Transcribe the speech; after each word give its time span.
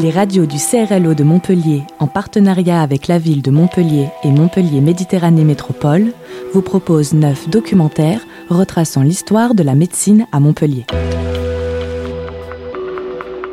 Les 0.00 0.10
radios 0.10 0.46
du 0.46 0.56
CRLO 0.56 1.12
de 1.12 1.24
Montpellier, 1.24 1.82
en 1.98 2.06
partenariat 2.06 2.80
avec 2.80 3.06
la 3.06 3.18
ville 3.18 3.42
de 3.42 3.50
Montpellier 3.50 4.08
et 4.24 4.30
Montpellier 4.30 4.80
Méditerranée 4.80 5.44
Métropole, 5.44 6.14
vous 6.54 6.62
proposent 6.62 7.12
neuf 7.12 7.50
documentaires 7.50 8.22
retraçant 8.48 9.02
l'histoire 9.02 9.54
de 9.54 9.62
la 9.62 9.74
médecine 9.74 10.26
à 10.32 10.40
Montpellier. 10.40 10.86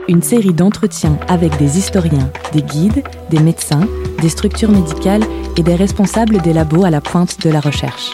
Une 0.07 0.21
série 0.21 0.53
d'entretiens 0.53 1.19
avec 1.27 1.57
des 1.57 1.77
historiens, 1.77 2.31
des 2.53 2.61
guides, 2.61 3.03
des 3.29 3.39
médecins, 3.39 3.85
des 4.21 4.29
structures 4.29 4.71
médicales 4.71 5.23
et 5.57 5.63
des 5.63 5.75
responsables 5.75 6.37
des 6.37 6.53
labos 6.53 6.85
à 6.85 6.89
la 6.89 7.01
pointe 7.01 7.41
de 7.41 7.49
la 7.49 7.59
recherche. 7.59 8.11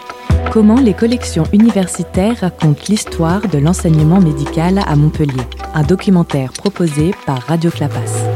Comment 0.51 0.79
les 0.79 0.93
collections 0.93 1.45
universitaires 1.51 2.37
racontent 2.41 2.81
l'histoire 2.87 3.41
de 3.47 3.57
l'enseignement 3.57 4.19
médical 4.19 4.79
à 4.85 4.95
Montpellier. 4.95 5.43
Un 5.73 5.83
documentaire 5.83 6.53
proposé 6.53 7.11
par 7.25 7.39
Radio 7.43 7.71
Clapas. 7.71 8.32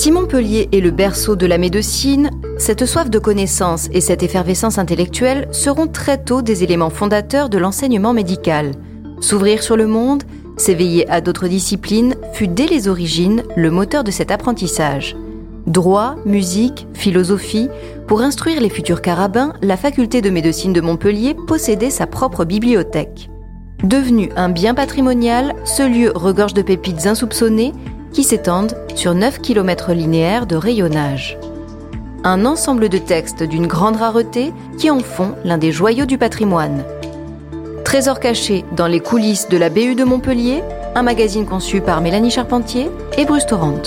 Si 0.00 0.12
Montpellier 0.12 0.70
est 0.72 0.80
le 0.80 0.92
berceau 0.92 1.36
de 1.36 1.44
la 1.44 1.58
médecine, 1.58 2.30
cette 2.56 2.86
soif 2.86 3.10
de 3.10 3.18
connaissance 3.18 3.90
et 3.92 4.00
cette 4.00 4.22
effervescence 4.22 4.78
intellectuelle 4.78 5.46
seront 5.52 5.88
très 5.88 6.16
tôt 6.16 6.40
des 6.40 6.64
éléments 6.64 6.88
fondateurs 6.88 7.50
de 7.50 7.58
l'enseignement 7.58 8.14
médical. 8.14 8.70
S'ouvrir 9.20 9.62
sur 9.62 9.76
le 9.76 9.86
monde, 9.86 10.22
s'éveiller 10.56 11.06
à 11.10 11.20
d'autres 11.20 11.48
disciplines 11.48 12.14
fut 12.32 12.48
dès 12.48 12.66
les 12.66 12.88
origines 12.88 13.42
le 13.56 13.70
moteur 13.70 14.02
de 14.02 14.10
cet 14.10 14.30
apprentissage. 14.30 15.18
Droit, 15.66 16.16
musique, 16.24 16.86
philosophie, 16.94 17.68
pour 18.08 18.22
instruire 18.22 18.62
les 18.62 18.70
futurs 18.70 19.02
carabins, 19.02 19.52
la 19.60 19.76
faculté 19.76 20.22
de 20.22 20.30
médecine 20.30 20.72
de 20.72 20.80
Montpellier 20.80 21.36
possédait 21.46 21.90
sa 21.90 22.06
propre 22.06 22.46
bibliothèque. 22.46 23.28
Devenu 23.84 24.30
un 24.34 24.48
bien 24.48 24.72
patrimonial, 24.72 25.54
ce 25.66 25.82
lieu 25.86 26.10
regorge 26.14 26.54
de 26.54 26.62
pépites 26.62 27.06
insoupçonnées 27.06 27.74
qui 28.12 28.22
s'étendent 28.22 28.76
sur 28.94 29.14
9 29.14 29.40
km 29.40 29.92
linéaires 29.92 30.46
de 30.46 30.56
rayonnage. 30.56 31.38
Un 32.24 32.44
ensemble 32.44 32.88
de 32.88 32.98
textes 32.98 33.42
d'une 33.42 33.66
grande 33.66 33.96
rareté 33.96 34.52
qui 34.78 34.90
en 34.90 35.00
font 35.00 35.34
l'un 35.44 35.58
des 35.58 35.72
joyaux 35.72 36.06
du 36.06 36.18
patrimoine. 36.18 36.84
Trésor 37.84 38.20
caché 38.20 38.64
dans 38.76 38.86
les 38.86 39.00
coulisses 39.00 39.48
de 39.48 39.56
la 39.56 39.70
BU 39.70 39.94
de 39.94 40.04
Montpellier, 40.04 40.62
un 40.94 41.02
magazine 41.02 41.46
conçu 41.46 41.80
par 41.80 42.00
Mélanie 42.00 42.30
Charpentier 42.30 42.90
et 43.16 43.24
Bruce 43.24 43.46
Torrent. 43.46 43.82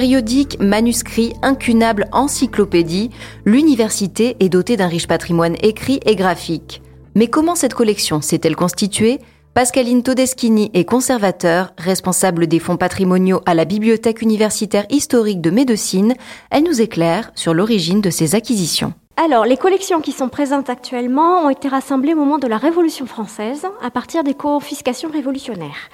Périodique, 0.00 0.58
manuscrit, 0.60 1.34
incunable 1.42 2.08
encyclopédie, 2.12 3.10
l'université 3.44 4.34
est 4.40 4.48
dotée 4.48 4.78
d'un 4.78 4.86
riche 4.86 5.06
patrimoine 5.06 5.56
écrit 5.62 6.00
et 6.06 6.16
graphique. 6.16 6.80
Mais 7.14 7.26
comment 7.26 7.54
cette 7.54 7.74
collection 7.74 8.22
s'est-elle 8.22 8.56
constituée? 8.56 9.18
Pascaline 9.52 10.02
Todeschini 10.02 10.70
est 10.72 10.86
conservateur, 10.86 11.74
responsable 11.76 12.46
des 12.46 12.60
fonds 12.60 12.78
patrimoniaux 12.78 13.42
à 13.44 13.54
la 13.54 13.66
Bibliothèque 13.66 14.22
universitaire 14.22 14.86
historique 14.88 15.42
de 15.42 15.50
médecine. 15.50 16.14
Elle 16.50 16.64
nous 16.64 16.80
éclaire 16.80 17.30
sur 17.34 17.52
l'origine 17.52 18.00
de 18.00 18.08
ces 18.08 18.34
acquisitions. 18.34 18.94
Alors, 19.22 19.44
les 19.44 19.58
collections 19.58 20.00
qui 20.00 20.12
sont 20.12 20.30
présentes 20.30 20.70
actuellement 20.70 21.44
ont 21.44 21.50
été 21.50 21.68
rassemblées 21.68 22.14
au 22.14 22.16
moment 22.16 22.38
de 22.38 22.46
la 22.46 22.56
Révolution 22.56 23.04
française, 23.04 23.66
à 23.82 23.90
partir 23.90 24.24
des 24.24 24.32
confiscations 24.32 25.10
révolutionnaires. 25.10 25.90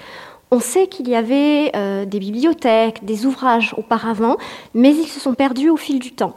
On 0.51 0.61
sait 0.61 0.87
qu'il 0.87 1.09
y 1.09 1.17
avait 1.17 1.73
euh, 1.75 2.05
des 2.05 2.21
bibliothèques, 2.21 3.05
des 3.05 3.27
ouvrages 3.27 3.75
auparavant, 3.77 4.37
mais 4.75 4.91
ils 4.95 5.09
se 5.09 5.19
sont 5.19 5.35
perdus 5.35 5.71
au 5.71 5.77
fil 5.77 5.99
du 5.99 6.13
temps. 6.13 6.37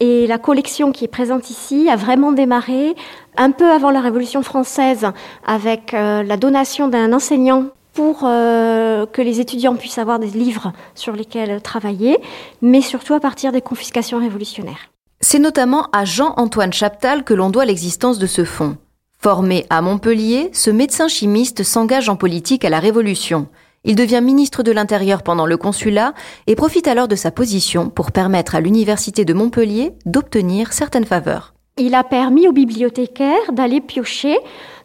Et 0.00 0.26
la 0.26 0.38
collection 0.38 0.92
qui 0.92 1.04
est 1.04 1.08
présente 1.08 1.50
ici 1.50 1.88
a 1.88 1.96
vraiment 1.96 2.32
démarré 2.32 2.94
un 3.36 3.50
peu 3.50 3.70
avant 3.70 3.90
la 3.90 4.00
Révolution 4.00 4.42
française 4.42 5.06
avec 5.46 5.94
euh, 5.94 6.22
la 6.22 6.36
donation 6.36 6.88
d'un 6.88 7.12
enseignant 7.12 7.64
pour 7.94 8.20
euh, 8.22 9.06
que 9.06 9.22
les 9.22 9.40
étudiants 9.40 9.74
puissent 9.74 9.98
avoir 9.98 10.18
des 10.18 10.28
livres 10.28 10.72
sur 10.94 11.14
lesquels 11.14 11.60
travailler, 11.60 12.18
mais 12.62 12.80
surtout 12.80 13.14
à 13.14 13.20
partir 13.20 13.50
des 13.50 13.62
confiscations 13.62 14.20
révolutionnaires. 14.20 14.90
C'est 15.20 15.40
notamment 15.40 15.88
à 15.92 16.04
Jean-Antoine 16.04 16.72
Chaptal 16.72 17.24
que 17.24 17.34
l'on 17.34 17.50
doit 17.50 17.64
l'existence 17.64 18.18
de 18.18 18.26
ce 18.26 18.44
fonds. 18.44 18.76
Formé 19.20 19.66
à 19.68 19.82
Montpellier, 19.82 20.48
ce 20.52 20.70
médecin 20.70 21.08
chimiste 21.08 21.64
s'engage 21.64 22.08
en 22.08 22.14
politique 22.14 22.64
à 22.64 22.70
la 22.70 22.78
Révolution. 22.78 23.48
Il 23.82 23.96
devient 23.96 24.20
ministre 24.22 24.62
de 24.62 24.70
l'Intérieur 24.70 25.24
pendant 25.24 25.44
le 25.44 25.56
consulat 25.56 26.14
et 26.46 26.54
profite 26.54 26.86
alors 26.86 27.08
de 27.08 27.16
sa 27.16 27.32
position 27.32 27.90
pour 27.90 28.12
permettre 28.12 28.54
à 28.54 28.60
l'Université 28.60 29.24
de 29.24 29.34
Montpellier 29.34 29.92
d'obtenir 30.06 30.72
certaines 30.72 31.04
faveurs. 31.04 31.52
Il 31.78 31.96
a 31.96 32.04
permis 32.04 32.46
aux 32.46 32.52
bibliothécaires 32.52 33.52
d'aller 33.52 33.80
piocher 33.80 34.38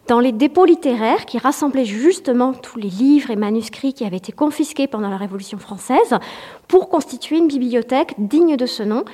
dans 0.08 0.18
les 0.18 0.32
dépôts 0.32 0.64
littéraires 0.64 1.26
qui 1.26 1.38
rassemblaient 1.38 1.84
justement 1.84 2.54
tous 2.54 2.78
les 2.78 2.90
livres 2.90 3.30
et 3.30 3.36
manuscrits 3.36 3.94
qui 3.94 4.04
avaient 4.04 4.16
été 4.16 4.32
confisqués 4.32 4.88
pendant 4.88 5.10
la 5.10 5.16
Révolution 5.16 5.58
française 5.58 6.18
pour 6.66 6.88
constituer 6.88 7.38
une 7.38 7.46
bibliothèque 7.46 8.14
digne 8.18 8.56
de 8.56 8.66
ce 8.66 8.82
nom 8.82 9.04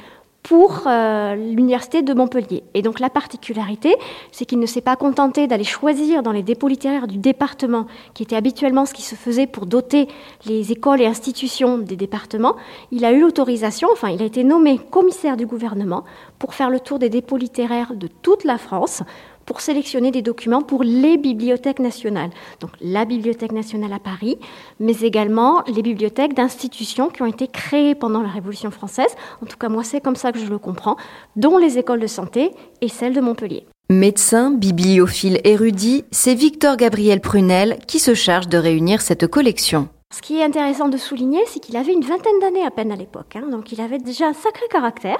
pour 0.43 0.85
euh, 0.87 1.35
l'université 1.35 2.03
de 2.03 2.15
Montpellier. 2.15 2.63
Et 2.75 2.83
donc 2.83 2.99
la 2.99 3.11
particularité, 3.11 3.95
c'est 4.33 4.45
qu'il 4.45 4.59
ne 4.59 4.67
s'est 4.67 4.81
pas 4.81 4.97
contenté 4.97 5.47
d'aller 5.47 5.65
choisir 5.65 6.23
dans 6.23 6.33
les 6.33 6.43
dépôts 6.43 6.69
littéraires 6.69 7.07
du 7.07 7.19
département, 7.19 7.87
qui 8.15 8.23
était 8.23 8.37
habituellement 8.37 8.87
ce 8.87 8.95
qui 8.95 9.03
se 9.03 9.15
faisait 9.15 9.47
pour 9.47 9.67
doter 9.67 10.09
les 10.47 10.73
écoles 10.73 11.03
et 11.03 11.07
institutions 11.07 11.79
des 11.79 11.97
départements. 11.97 12.57
Il 12.91 13.05
a 13.05 13.13
eu 13.13 13.21
l'autorisation, 13.21 13.89
enfin 13.93 14.09
il 14.09 14.23
a 14.23 14.25
été 14.25 14.45
nommé 14.45 14.79
commissaire 14.79 15.37
du 15.37 15.47
gouvernement 15.47 16.05
pour 16.39 16.55
faire 16.55 16.71
le 16.71 16.81
tour 16.81 16.99
des 16.99 17.11
dépôts 17.11 17.37
littéraires 17.37 17.95
de 17.95 18.09
toute 18.09 18.45
la 18.45 18.59
France 18.59 19.03
pour 19.51 19.61
sélectionner 19.61 20.13
des 20.13 20.23
documents 20.23 20.63
pour 20.63 20.85
les 20.85 21.17
bibliothèques 21.17 21.81
nationales. 21.81 22.31
Donc 22.61 22.71
la 22.81 23.05
Bibliothèque 23.05 23.51
nationale 23.51 23.93
à 23.93 23.99
Paris, 23.99 24.39
mais 24.79 25.01
également 25.01 25.65
les 25.67 25.83
bibliothèques 25.83 26.35
d'institutions 26.35 27.09
qui 27.09 27.23
ont 27.23 27.27
été 27.27 27.49
créées 27.49 27.97
pendant 27.97 28.23
la 28.23 28.29
Révolution 28.29 28.71
française. 28.71 29.13
En 29.43 29.47
tout 29.47 29.57
cas, 29.57 29.69
moi, 29.69 29.83
c'est 29.83 30.01
comme 30.01 30.15
ça 30.15 30.31
que 30.31 30.39
je 30.39 30.47
le 30.47 30.59
comprends, 30.59 30.97
dont 31.35 31.59
les 31.59 31.79
écoles 31.79 31.99
de 31.99 32.07
santé 32.07 32.53
et 32.81 32.87
celles 32.87 33.13
de 33.13 33.21
Montpellier. 33.21 33.67
Médecin, 33.89 34.53
bibliophile 34.53 35.41
érudit, 35.43 36.05
c'est 36.13 36.35
Victor 36.35 36.77
Gabriel 36.77 37.21
Prunel 37.21 37.81
qui 37.89 37.99
se 37.99 38.15
charge 38.15 38.47
de 38.47 38.57
réunir 38.57 39.01
cette 39.01 39.27
collection. 39.27 39.89
Ce 40.15 40.23
qui 40.23 40.39
est 40.39 40.45
intéressant 40.45 40.89
de 40.89 40.97
souligner, 40.97 41.41
c'est 41.47 41.59
qu'il 41.59 41.77
avait 41.77 41.93
une 41.93 42.05
vingtaine 42.05 42.39
d'années 42.41 42.65
à 42.65 42.71
peine 42.71 42.93
à 42.93 42.97
l'époque, 42.97 43.35
hein. 43.35 43.49
donc 43.51 43.73
il 43.73 43.81
avait 43.81 43.99
déjà 43.99 44.29
un 44.29 44.33
sacré 44.33 44.67
caractère, 44.71 45.19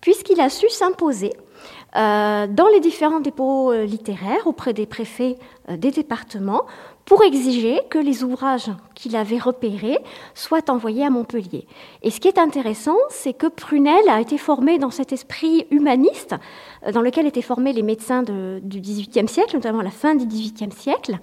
puisqu'il 0.00 0.40
a 0.40 0.48
su 0.50 0.68
s'imposer 0.68 1.32
dans 1.94 2.68
les 2.72 2.80
différents 2.80 3.20
dépôts 3.20 3.70
euh, 3.70 3.84
littéraires 3.84 4.46
auprès 4.46 4.72
des 4.72 4.86
préfets 4.86 5.36
euh, 5.68 5.76
des 5.76 5.90
départements 5.90 6.62
pour 7.04 7.22
exiger 7.22 7.80
que 7.90 7.98
les 7.98 8.24
ouvrages 8.24 8.70
qu'il 8.94 9.14
avait 9.16 9.38
repérés 9.38 9.98
soient 10.34 10.70
envoyés 10.70 11.04
à 11.04 11.10
Montpellier. 11.10 11.66
Et 12.02 12.10
ce 12.10 12.20
qui 12.20 12.28
est 12.28 12.38
intéressant, 12.38 12.96
c'est 13.10 13.34
que 13.34 13.48
Prunel 13.48 14.08
a 14.08 14.20
été 14.20 14.38
formé 14.38 14.78
dans 14.78 14.90
cet 14.90 15.12
esprit 15.12 15.66
humaniste 15.70 16.34
dans 16.92 17.02
lequel 17.02 17.26
étaient 17.26 17.42
formés 17.42 17.72
les 17.72 17.82
médecins 17.82 18.22
du 18.22 18.80
XVIIIe 18.80 19.28
siècle, 19.28 19.56
notamment 19.56 19.80
à 19.80 19.84
la 19.84 19.90
fin 19.90 20.14
du 20.14 20.26
XVIIIe 20.26 20.70
siècle, 20.70 21.18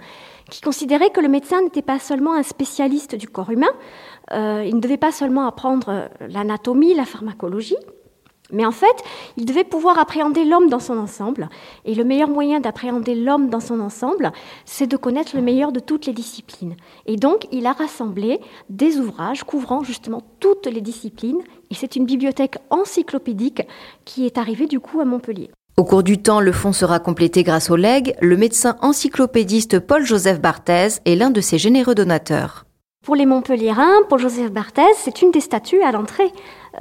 qui 0.50 0.60
considéraient 0.60 1.10
que 1.10 1.20
le 1.20 1.28
médecin 1.28 1.62
n'était 1.62 1.80
pas 1.80 1.98
seulement 1.98 2.34
un 2.34 2.42
spécialiste 2.42 3.14
du 3.14 3.26
corps 3.26 3.50
humain, 3.50 3.72
il 4.30 4.74
ne 4.74 4.80
devait 4.80 4.98
pas 4.98 5.12
seulement 5.12 5.46
apprendre 5.46 6.10
l'anatomie, 6.20 6.92
la 6.92 7.06
pharmacologie, 7.06 7.76
mais 8.52 8.64
en 8.64 8.70
fait, 8.70 8.86
il 9.36 9.44
devait 9.44 9.64
pouvoir 9.64 9.98
appréhender 9.98 10.44
l'homme 10.44 10.68
dans 10.68 10.78
son 10.78 10.98
ensemble. 10.98 11.48
Et 11.84 11.94
le 11.94 12.04
meilleur 12.04 12.28
moyen 12.28 12.60
d'appréhender 12.60 13.14
l'homme 13.14 13.48
dans 13.48 13.60
son 13.60 13.80
ensemble, 13.80 14.32
c'est 14.64 14.86
de 14.86 14.96
connaître 14.96 15.36
le 15.36 15.42
meilleur 15.42 15.72
de 15.72 15.80
toutes 15.80 16.06
les 16.06 16.12
disciplines. 16.12 16.76
Et 17.06 17.16
donc, 17.16 17.46
il 17.52 17.66
a 17.66 17.72
rassemblé 17.72 18.40
des 18.68 18.98
ouvrages 18.98 19.44
couvrant 19.44 19.82
justement 19.82 20.22
toutes 20.40 20.66
les 20.66 20.80
disciplines. 20.80 21.40
Et 21.70 21.74
c'est 21.74 21.96
une 21.96 22.06
bibliothèque 22.06 22.58
encyclopédique 22.70 23.62
qui 24.04 24.26
est 24.26 24.38
arrivée 24.38 24.66
du 24.66 24.80
coup 24.80 25.00
à 25.00 25.04
Montpellier. 25.04 25.50
Au 25.76 25.84
cours 25.84 26.02
du 26.02 26.20
temps, 26.20 26.40
le 26.40 26.52
fonds 26.52 26.72
sera 26.72 26.98
complété 26.98 27.42
grâce 27.42 27.70
au 27.70 27.76
legs. 27.76 28.14
Le 28.20 28.36
médecin 28.36 28.76
encyclopédiste 28.82 29.78
Paul-Joseph 29.78 30.40
Barthez 30.40 31.00
est 31.06 31.14
l'un 31.14 31.30
de 31.30 31.40
ses 31.40 31.58
généreux 31.58 31.94
donateurs. 31.94 32.66
Pour 33.02 33.16
les 33.16 33.24
Montpelliérains, 33.24 34.02
Paul-Joseph 34.10 34.52
Barthez, 34.52 34.82
c'est 34.94 35.22
une 35.22 35.30
des 35.30 35.40
statues 35.40 35.80
à 35.80 35.90
l'entrée 35.90 36.30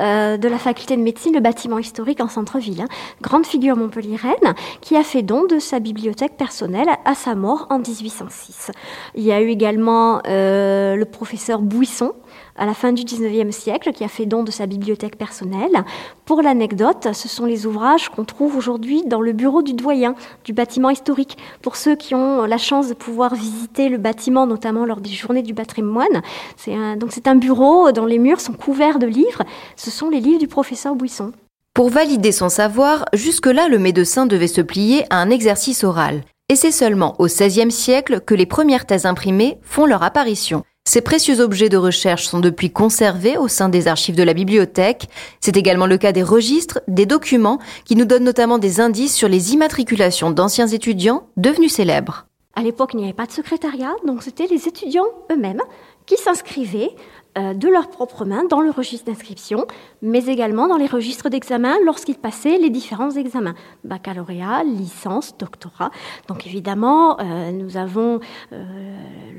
euh, 0.01 0.35
de 0.35 0.49
la 0.49 0.57
faculté 0.57 0.97
de 0.97 1.01
médecine, 1.01 1.33
le 1.33 1.39
bâtiment 1.39 1.79
historique 1.79 2.19
en 2.19 2.27
centre-ville. 2.27 2.81
Hein. 2.81 2.87
Grande 3.21 3.45
figure 3.45 3.77
montpelliéraine 3.77 4.53
qui 4.81 4.97
a 4.97 5.03
fait 5.03 5.21
don 5.21 5.45
de 5.45 5.59
sa 5.59 5.79
bibliothèque 5.79 6.35
personnelle 6.35 6.89
à 7.05 7.15
sa 7.15 7.35
mort 7.35 7.67
en 7.69 7.79
1806. 7.79 8.71
Il 9.15 9.23
y 9.23 9.31
a 9.31 9.41
eu 9.41 9.47
également 9.47 10.21
euh, 10.27 10.97
le 10.97 11.05
professeur 11.05 11.61
Bouisson, 11.61 12.11
à 12.59 12.65
la 12.65 12.73
fin 12.73 12.91
du 12.91 13.03
19e 13.03 13.51
siècle, 13.51 13.91
qui 13.93 14.03
a 14.03 14.07
fait 14.07 14.25
don 14.25 14.43
de 14.43 14.51
sa 14.51 14.67
bibliothèque 14.67 15.17
personnelle. 15.17 15.83
Pour 16.25 16.41
l'anecdote, 16.41 17.07
ce 17.13 17.27
sont 17.27 17.45
les 17.45 17.65
ouvrages 17.65 18.09
qu'on 18.09 18.25
trouve 18.25 18.55
aujourd'hui 18.55 19.03
dans 19.05 19.21
le 19.21 19.31
bureau 19.31 19.63
du 19.63 19.73
doyen 19.73 20.13
du 20.43 20.53
bâtiment 20.53 20.89
historique. 20.89 21.37
Pour 21.61 21.75
ceux 21.75 21.95
qui 21.95 22.13
ont 22.13 22.45
la 22.45 22.57
chance 22.57 22.89
de 22.89 22.93
pouvoir 22.93 23.33
visiter 23.33 23.89
le 23.89 23.97
bâtiment, 23.97 24.45
notamment 24.45 24.85
lors 24.85 25.01
des 25.01 25.09
journées 25.09 25.41
du 25.41 25.53
patrimoine, 25.53 26.21
c'est 26.57 26.75
un, 26.75 26.97
donc 26.97 27.11
c'est 27.13 27.27
un 27.27 27.35
bureau 27.35 27.91
dont 27.91 28.05
les 28.05 28.19
murs 28.19 28.41
sont 28.41 28.53
couverts 28.53 28.99
de 28.99 29.07
livres. 29.07 29.43
Ce 29.75 29.89
sont 29.89 30.09
les 30.09 30.19
livres 30.19 30.39
du 30.39 30.47
professeur 30.47 30.95
Bouisson. 30.95 31.31
Pour 31.73 31.89
valider 31.89 32.33
son 32.33 32.49
savoir, 32.49 33.05
jusque-là, 33.13 33.69
le 33.69 33.79
médecin 33.79 34.25
devait 34.25 34.47
se 34.47 34.61
plier 34.61 35.05
à 35.09 35.21
un 35.21 35.29
exercice 35.29 35.83
oral. 35.85 36.23
Et 36.49 36.55
c'est 36.55 36.71
seulement 36.71 37.15
au 37.19 37.27
XVIe 37.27 37.71
siècle 37.71 38.21
que 38.21 38.33
les 38.33 38.47
premières 38.47 38.85
thèses 38.85 39.05
imprimées 39.05 39.59
font 39.61 39.85
leur 39.85 40.03
apparition. 40.03 40.63
Ces 40.89 41.01
précieux 41.01 41.39
objets 41.39 41.69
de 41.69 41.77
recherche 41.77 42.25
sont 42.25 42.39
depuis 42.39 42.71
conservés 42.71 43.37
au 43.37 43.47
sein 43.47 43.69
des 43.69 43.87
archives 43.87 44.15
de 44.15 44.23
la 44.23 44.33
bibliothèque. 44.33 45.07
C'est 45.39 45.55
également 45.55 45.85
le 45.85 45.99
cas 45.99 46.13
des 46.13 46.23
registres, 46.23 46.81
des 46.87 47.05
documents, 47.05 47.59
qui 47.85 47.95
nous 47.95 48.05
donnent 48.05 48.23
notamment 48.23 48.57
des 48.57 48.79
indices 48.79 49.13
sur 49.13 49.27
les 49.27 49.53
immatriculations 49.53 50.31
d'anciens 50.31 50.65
étudiants 50.65 51.27
devenus 51.37 51.73
célèbres. 51.73 52.25
À 52.55 52.63
l'époque, 52.63 52.95
il 52.95 52.97
n'y 52.97 53.03
avait 53.03 53.13
pas 53.13 53.27
de 53.27 53.31
secrétariat, 53.31 53.93
donc 54.03 54.23
c'était 54.23 54.47
les 54.47 54.67
étudiants 54.67 55.05
eux-mêmes 55.31 55.61
qui 56.07 56.17
s'inscrivaient 56.17 56.89
de 57.35 57.67
leurs 57.67 57.89
propres 57.89 58.25
mains 58.25 58.43
dans 58.43 58.61
le 58.61 58.71
registre 58.71 59.05
d'inscription, 59.05 59.65
mais 60.01 60.25
également 60.25 60.67
dans 60.67 60.77
les 60.77 60.87
registres 60.87 61.29
d'examen 61.29 61.75
lorsqu'ils 61.85 62.17
passaient 62.17 62.57
les 62.57 62.69
différents 62.69 63.11
examens, 63.11 63.55
baccalauréat, 63.83 64.63
licence, 64.63 65.37
doctorat. 65.37 65.91
Donc 66.27 66.45
évidemment, 66.45 67.19
euh, 67.19 67.51
nous 67.51 67.77
avons 67.77 68.19
euh, 68.51 68.65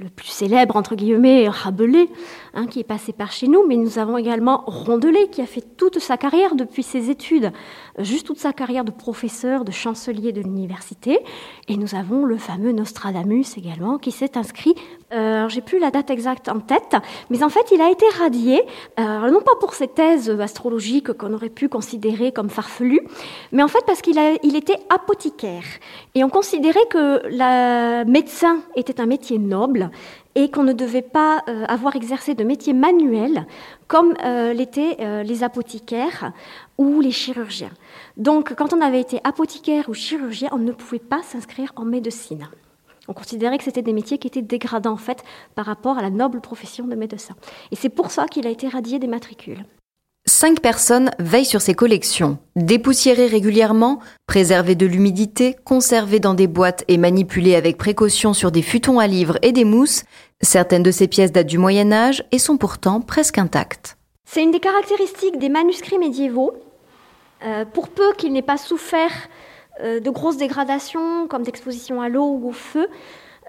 le 0.00 0.08
plus 0.08 0.28
célèbre, 0.28 0.76
entre 0.76 0.94
guillemets, 0.94 1.48
Rabelais, 1.48 2.08
hein, 2.54 2.66
qui 2.66 2.80
est 2.80 2.84
passé 2.84 3.12
par 3.12 3.32
chez 3.32 3.48
nous, 3.48 3.66
mais 3.66 3.76
nous 3.76 3.98
avons 3.98 4.18
également 4.18 4.64
Rondelet, 4.66 5.28
qui 5.30 5.40
a 5.40 5.46
fait 5.46 5.64
toute 5.76 5.98
sa 5.98 6.16
carrière 6.16 6.54
depuis 6.54 6.82
ses 6.82 7.10
études, 7.10 7.52
juste 7.98 8.26
toute 8.26 8.38
sa 8.38 8.52
carrière 8.52 8.84
de 8.84 8.90
professeur, 8.90 9.64
de 9.64 9.72
chancelier 9.72 10.32
de 10.32 10.40
l'université, 10.40 11.20
et 11.68 11.76
nous 11.76 11.94
avons 11.94 12.24
le 12.24 12.36
fameux 12.36 12.72
Nostradamus 12.72 13.56
également, 13.56 13.98
qui 13.98 14.10
s'est 14.10 14.36
inscrit, 14.36 14.74
j'ai 15.12 15.60
plus 15.60 15.78
la 15.78 15.90
date 15.90 16.10
exacte 16.10 16.48
en 16.48 16.60
tête, 16.60 16.96
mais 17.28 17.42
en 17.42 17.48
fait, 17.48 17.70
il 17.72 17.80
a 17.80 17.90
été 17.90 18.04
radié, 18.18 18.62
euh, 18.98 19.30
non 19.30 19.40
pas 19.40 19.56
pour 19.60 19.74
ses 19.74 19.88
thèses 19.88 20.30
astrologiques 20.40 21.12
qu'on 21.12 21.32
aurait 21.32 21.50
pu 21.50 21.68
considérer 21.68 22.32
comme 22.32 22.50
farfelues, 22.50 23.06
mais 23.52 23.62
en 23.62 23.68
fait 23.68 23.84
parce 23.86 24.02
qu'il 24.02 24.18
il 24.42 24.56
était 24.56 24.78
apothicaire. 24.88 25.64
Et 26.14 26.24
on 26.24 26.28
considérait 26.28 26.86
que 26.90 27.20
le 27.24 28.04
médecin 28.04 28.60
était 28.76 29.00
un 29.00 29.06
métier 29.06 29.38
noble 29.38 29.90
et 30.34 30.50
qu'on 30.50 30.62
ne 30.62 30.72
devait 30.72 31.02
pas 31.02 31.42
euh, 31.48 31.64
avoir 31.66 31.96
exercé 31.96 32.34
de 32.34 32.44
métier 32.44 32.72
manuel 32.72 33.46
comme 33.88 34.14
euh, 34.24 34.52
l'étaient 34.52 35.24
les 35.24 35.42
apothicaires 35.42 36.32
ou 36.78 37.00
les 37.00 37.10
chirurgiens. 37.10 37.72
Donc 38.16 38.54
quand 38.54 38.72
on 38.72 38.80
avait 38.80 39.00
été 39.00 39.20
apothicaire 39.24 39.88
ou 39.88 39.94
chirurgien, 39.94 40.48
on 40.52 40.58
ne 40.58 40.72
pouvait 40.72 41.00
pas 41.00 41.22
s'inscrire 41.22 41.72
en 41.76 41.84
médecine. 41.84 42.48
On 43.10 43.12
considérait 43.12 43.58
que 43.58 43.64
c'était 43.64 43.82
des 43.82 43.92
métiers 43.92 44.18
qui 44.18 44.28
étaient 44.28 44.40
dégradants 44.40 44.92
en 44.92 44.96
fait 44.96 45.24
par 45.56 45.66
rapport 45.66 45.98
à 45.98 46.02
la 46.02 46.10
noble 46.10 46.40
profession 46.40 46.86
de 46.86 46.94
médecin. 46.94 47.34
Et 47.72 47.76
c'est 47.76 47.88
pour 47.88 48.12
ça 48.12 48.26
qu'il 48.26 48.46
a 48.46 48.50
été 48.50 48.68
radié 48.68 49.00
des 49.00 49.08
matricules. 49.08 49.64
Cinq 50.26 50.60
personnes 50.60 51.10
veillent 51.18 51.44
sur 51.44 51.60
ces 51.60 51.74
collections, 51.74 52.38
dépoussiérées 52.54 53.26
régulièrement, 53.26 53.98
préservées 54.28 54.76
de 54.76 54.86
l'humidité, 54.86 55.56
conservées 55.64 56.20
dans 56.20 56.34
des 56.34 56.46
boîtes 56.46 56.84
et 56.86 56.98
manipulées 56.98 57.56
avec 57.56 57.78
précaution 57.78 58.32
sur 58.32 58.52
des 58.52 58.62
futons 58.62 59.00
à 59.00 59.08
livres 59.08 59.38
et 59.42 59.50
des 59.50 59.64
mousses. 59.64 60.04
Certaines 60.40 60.84
de 60.84 60.92
ces 60.92 61.08
pièces 61.08 61.32
datent 61.32 61.48
du 61.48 61.58
Moyen 61.58 61.90
Âge 61.90 62.22
et 62.30 62.38
sont 62.38 62.58
pourtant 62.58 63.00
presque 63.00 63.38
intactes. 63.38 63.96
C'est 64.24 64.44
une 64.44 64.52
des 64.52 64.60
caractéristiques 64.60 65.40
des 65.40 65.48
manuscrits 65.48 65.98
médiévaux. 65.98 66.52
Euh, 67.42 67.64
pour 67.64 67.88
peu 67.88 68.12
qu'ils 68.18 68.32
n'aient 68.32 68.42
pas 68.42 68.58
souffert 68.58 69.10
de 69.82 70.10
grosses 70.10 70.36
dégradations 70.36 71.26
comme 71.28 71.42
d'exposition 71.42 72.00
à 72.00 72.08
l'eau 72.08 72.26
ou 72.26 72.48
au 72.48 72.52
feu. 72.52 72.88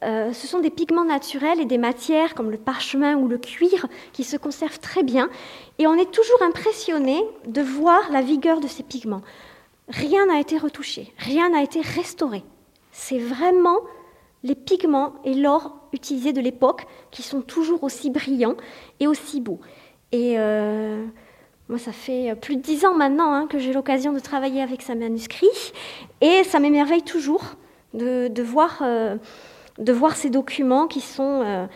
Euh, 0.03 0.33
ce 0.33 0.47
sont 0.47 0.59
des 0.59 0.71
pigments 0.71 1.05
naturels 1.05 1.59
et 1.59 1.65
des 1.65 1.77
matières 1.77 2.33
comme 2.33 2.49
le 2.49 2.57
parchemin 2.57 3.15
ou 3.17 3.27
le 3.27 3.37
cuir 3.37 3.85
qui 4.13 4.23
se 4.23 4.35
conservent 4.35 4.79
très 4.79 5.03
bien. 5.03 5.29
Et 5.77 5.85
on 5.85 5.93
est 5.93 6.11
toujours 6.11 6.41
impressionné 6.41 7.21
de 7.47 7.61
voir 7.61 8.11
la 8.11 8.21
vigueur 8.21 8.59
de 8.61 8.67
ces 8.67 8.83
pigments. 8.83 9.21
Rien 9.89 10.25
n'a 10.25 10.39
été 10.39 10.57
retouché, 10.57 11.13
rien 11.17 11.49
n'a 11.49 11.61
été 11.61 11.81
restauré. 11.81 12.43
C'est 12.91 13.19
vraiment 13.19 13.77
les 14.43 14.55
pigments 14.55 15.13
et 15.23 15.35
l'or 15.35 15.75
utilisés 15.93 16.33
de 16.33 16.41
l'époque 16.41 16.87
qui 17.11 17.21
sont 17.21 17.41
toujours 17.41 17.83
aussi 17.83 18.09
brillants 18.09 18.57
et 18.99 19.07
aussi 19.07 19.39
beaux. 19.39 19.59
Et 20.11 20.39
euh, 20.39 21.05
moi, 21.71 21.79
ça 21.79 21.93
fait 21.93 22.35
plus 22.35 22.57
de 22.57 22.61
dix 22.61 22.85
ans 22.85 22.93
maintenant 22.93 23.31
hein, 23.31 23.47
que 23.47 23.57
j'ai 23.57 23.71
l'occasion 23.71 24.11
de 24.11 24.19
travailler 24.19 24.61
avec 24.61 24.81
ces 24.81 24.93
manuscrits, 24.93 25.71
et 26.19 26.43
ça 26.43 26.59
m'émerveille 26.59 27.01
toujours 27.01 27.55
de, 27.93 28.41
voir, 28.43 28.79
euh, 28.81 29.15
voir 29.79 30.17
ces 30.17 30.29
documents 30.29 30.87
qui 30.87 30.99
sont, 30.99 31.41
euh, 31.45 31.67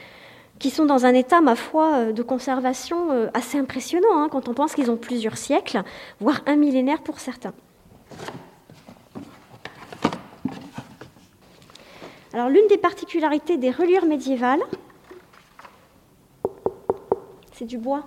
qui 0.59 0.69
sont 0.69 0.83
dans 0.83 1.05
un 1.05 1.13
état, 1.13 1.39
ma 1.39 1.55
foi, 1.55 1.93
euh, 1.93 2.11
de 2.11 2.23
conservation 2.23 3.29
assez 3.33 3.57
impressionnant, 3.57 4.17
hein, 4.21 4.27
quand 4.29 4.49
on 4.49 4.53
pense 4.53 4.75
qu'ils 4.75 4.91
ont 4.91 4.97
plusieurs 4.97 5.37
siècles, 5.37 5.81
voire 6.19 6.41
un 6.45 6.57
millénaire 6.57 7.01
pour 7.01 7.21
certains. 7.21 7.53
Alors, 12.33 12.49
l'une 12.49 12.67
des 12.67 12.77
particularités 12.77 13.55
des 13.55 13.71
reliures 13.71 14.05
médiévales, 14.05 14.63
c'est 17.53 17.63
du 17.63 17.77
bois. 17.77 18.03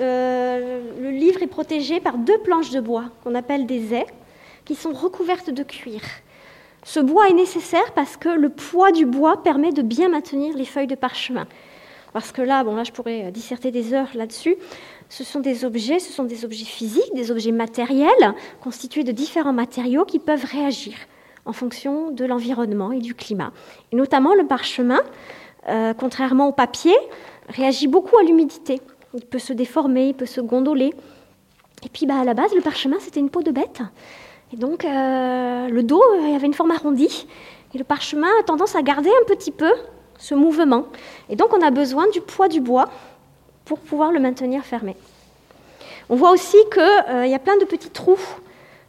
Euh, 0.00 0.80
le 1.00 1.10
livre 1.10 1.42
est 1.42 1.46
protégé 1.46 2.00
par 2.00 2.18
deux 2.18 2.38
planches 2.38 2.70
de 2.70 2.80
bois 2.80 3.04
qu'on 3.22 3.34
appelle 3.34 3.66
des 3.66 3.94
ais, 3.94 4.06
qui 4.64 4.74
sont 4.74 4.92
recouvertes 4.92 5.50
de 5.50 5.62
cuir. 5.62 6.00
Ce 6.84 7.00
bois 7.00 7.28
est 7.28 7.34
nécessaire 7.34 7.92
parce 7.94 8.16
que 8.16 8.28
le 8.28 8.48
poids 8.48 8.92
du 8.92 9.06
bois 9.06 9.42
permet 9.42 9.72
de 9.72 9.82
bien 9.82 10.08
maintenir 10.08 10.56
les 10.56 10.64
feuilles 10.64 10.86
de 10.86 10.94
parchemin. 10.94 11.46
Parce 12.12 12.32
que 12.32 12.42
là, 12.42 12.64
bon, 12.64 12.76
là, 12.76 12.84
je 12.84 12.92
pourrais 12.92 13.30
disserter 13.30 13.70
des 13.70 13.92
heures 13.92 14.08
là-dessus. 14.14 14.56
Ce 15.08 15.22
sont 15.22 15.40
des 15.40 15.64
objets, 15.64 15.98
ce 15.98 16.12
sont 16.12 16.24
des 16.24 16.44
objets 16.44 16.64
physiques, 16.64 17.14
des 17.14 17.30
objets 17.30 17.52
matériels, 17.52 18.34
constitués 18.60 19.04
de 19.04 19.12
différents 19.12 19.52
matériaux 19.52 20.04
qui 20.04 20.18
peuvent 20.18 20.44
réagir 20.44 20.94
en 21.44 21.52
fonction 21.52 22.10
de 22.10 22.24
l'environnement 22.24 22.90
et 22.90 22.98
du 22.98 23.14
climat. 23.14 23.52
Et 23.92 23.96
notamment 23.96 24.34
le 24.34 24.46
parchemin, 24.46 25.00
euh, 25.68 25.94
contrairement 25.94 26.48
au 26.48 26.52
papier, 26.52 26.96
réagit 27.48 27.86
beaucoup 27.86 28.16
à 28.18 28.22
l'humidité 28.22 28.80
il 29.16 29.24
peut 29.24 29.38
se 29.38 29.52
déformer, 29.52 30.08
il 30.08 30.14
peut 30.14 30.26
se 30.26 30.40
gondoler. 30.40 30.92
Et 31.84 31.88
puis 31.88 32.06
bah, 32.06 32.20
à 32.20 32.24
la 32.24 32.34
base, 32.34 32.54
le 32.54 32.60
parchemin, 32.60 32.96
c'était 33.00 33.20
une 33.20 33.30
peau 33.30 33.42
de 33.42 33.50
bête. 33.50 33.80
Et 34.52 34.56
donc 34.56 34.84
euh, 34.84 35.68
le 35.68 35.82
dos 35.82 36.02
il 36.22 36.34
avait 36.34 36.46
une 36.46 36.54
forme 36.54 36.70
arrondie. 36.70 37.26
Et 37.74 37.78
le 37.78 37.84
parchemin 37.84 38.28
a 38.40 38.42
tendance 38.44 38.76
à 38.76 38.82
garder 38.82 39.10
un 39.10 39.24
petit 39.26 39.50
peu 39.50 39.70
ce 40.18 40.34
mouvement. 40.34 40.84
Et 41.28 41.36
donc 41.36 41.52
on 41.52 41.62
a 41.62 41.70
besoin 41.70 42.08
du 42.10 42.20
poids 42.20 42.48
du 42.48 42.60
bois 42.60 42.88
pour 43.64 43.78
pouvoir 43.78 44.12
le 44.12 44.20
maintenir 44.20 44.64
fermé. 44.64 44.96
On 46.08 46.14
voit 46.14 46.30
aussi 46.30 46.58
qu'il 46.72 46.82
euh, 47.10 47.26
y 47.26 47.34
a 47.34 47.38
plein 47.38 47.56
de 47.56 47.64
petits 47.64 47.90
trous 47.90 48.20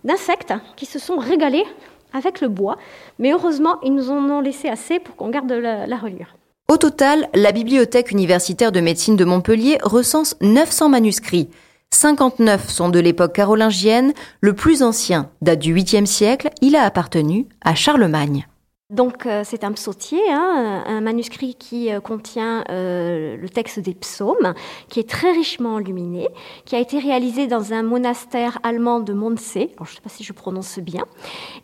d'insectes 0.03 0.53
qui 0.75 0.85
se 0.85 0.99
sont 0.99 1.17
régalés 1.17 1.65
avec 2.13 2.41
le 2.41 2.47
bois. 2.47 2.77
Mais 3.17 3.31
heureusement, 3.31 3.79
ils 3.81 3.93
nous 3.93 4.11
en 4.11 4.23
ont 4.29 4.41
laissé 4.41 4.69
assez 4.69 4.99
pour 4.99 5.15
qu'on 5.15 5.29
garde 5.29 5.51
la 5.51 5.97
reliure. 5.97 6.37
Au 6.69 6.75
total, 6.75 7.29
la 7.33 7.53
Bibliothèque 7.53 8.11
universitaire 8.11 8.73
de 8.73 8.81
médecine 8.81 9.15
de 9.15 9.23
Montpellier 9.23 9.77
recense 9.83 10.35
900 10.41 10.89
manuscrits. 10.89 11.49
59 11.91 12.69
sont 12.69 12.89
de 12.89 12.99
l'époque 12.99 13.33
carolingienne, 13.33 14.13
le 14.41 14.51
plus 14.51 14.83
ancien 14.83 15.29
date 15.41 15.59
du 15.59 15.73
8e 15.73 16.05
siècle, 16.05 16.49
il 16.61 16.75
a 16.75 16.83
appartenu 16.83 17.47
à 17.61 17.73
Charlemagne. 17.73 18.47
Donc 18.89 19.25
euh, 19.25 19.41
c'est 19.43 19.65
un 19.65 19.73
psautier, 19.73 20.21
hein, 20.31 20.81
un 20.87 21.01
manuscrit 21.01 21.55
qui 21.55 21.91
euh, 21.91 21.99
contient 21.99 22.63
euh, 22.69 23.35
le 23.35 23.49
texte 23.49 23.81
des 23.81 23.93
psaumes, 23.93 24.53
qui 24.87 25.01
est 25.01 25.09
très 25.09 25.33
richement 25.33 25.77
illuminé, 25.77 26.29
qui 26.63 26.73
a 26.73 26.79
été 26.79 26.97
réalisé 26.97 27.47
dans 27.47 27.73
un 27.73 27.83
monastère 27.83 28.59
allemand 28.63 29.01
de 29.01 29.11
Montsee, 29.11 29.71
je 29.77 29.81
ne 29.81 29.87
sais 29.87 30.01
pas 30.01 30.07
si 30.07 30.23
je 30.23 30.31
prononce 30.31 30.79
bien. 30.79 31.03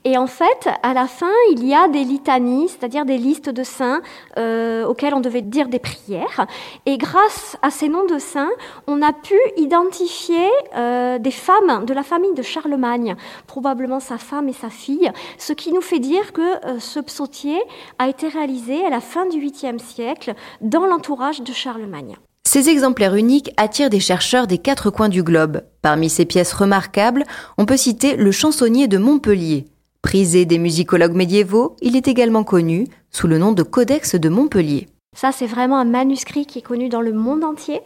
Et 0.03 0.17
en 0.17 0.27
fait, 0.27 0.67
à 0.83 0.93
la 0.93 1.07
fin, 1.07 1.31
il 1.51 1.65
y 1.65 1.73
a 1.73 1.87
des 1.87 2.03
litanies, 2.03 2.67
c'est-à-dire 2.67 3.05
des 3.05 3.17
listes 3.17 3.49
de 3.49 3.63
saints 3.63 4.01
auxquels 4.35 5.13
on 5.13 5.21
devait 5.21 5.41
dire 5.41 5.69
des 5.69 5.79
prières. 5.79 6.45
Et 6.85 6.97
grâce 6.97 7.55
à 7.61 7.69
ces 7.69 7.87
noms 7.87 8.05
de 8.05 8.19
saints, 8.19 8.51
on 8.87 9.01
a 9.01 9.13
pu 9.13 9.35
identifier 9.55 10.49
des 10.75 11.31
femmes 11.31 11.85
de 11.85 11.93
la 11.93 12.03
famille 12.03 12.33
de 12.33 12.41
Charlemagne, 12.41 13.15
probablement 13.47 14.01
sa 14.01 14.17
femme 14.17 14.49
et 14.49 14.53
sa 14.53 14.69
fille, 14.69 15.09
ce 15.37 15.53
qui 15.53 15.71
nous 15.71 15.81
fait 15.81 15.99
dire 15.99 16.33
que 16.33 16.79
ce 16.79 16.99
sautier 17.13 17.61
a 17.99 18.09
été 18.09 18.27
réalisé 18.27 18.85
à 18.85 18.89
la 18.89 18.99
fin 18.99 19.25
du 19.27 19.37
8e 19.37 19.79
siècle 19.79 20.33
dans 20.61 20.85
l'entourage 20.85 21.41
de 21.41 21.53
Charlemagne. 21.53 22.15
Ces 22.43 22.69
exemplaires 22.69 23.15
uniques 23.15 23.51
attirent 23.57 23.89
des 23.89 23.99
chercheurs 23.99 24.47
des 24.47 24.57
quatre 24.57 24.89
coins 24.89 25.09
du 25.09 25.23
globe. 25.23 25.61
Parmi 25.81 26.09
ces 26.09 26.25
pièces 26.25 26.53
remarquables, 26.53 27.23
on 27.57 27.65
peut 27.65 27.77
citer 27.77 28.15
le 28.15 28.31
chansonnier 28.31 28.87
de 28.87 28.97
Montpellier. 28.97 29.65
Prisé 30.01 30.45
des 30.45 30.57
musicologues 30.57 31.15
médiévaux, 31.15 31.77
il 31.81 31.95
est 31.95 32.07
également 32.07 32.43
connu 32.43 32.87
sous 33.09 33.27
le 33.27 33.37
nom 33.37 33.53
de 33.53 33.63
Codex 33.63 34.15
de 34.15 34.29
Montpellier. 34.29 34.87
Ça, 35.15 35.31
c'est 35.31 35.45
vraiment 35.45 35.77
un 35.77 35.85
manuscrit 35.85 36.45
qui 36.45 36.59
est 36.59 36.63
connu 36.63 36.89
dans 36.89 37.01
le 37.01 37.13
monde 37.13 37.43
entier. 37.43 37.81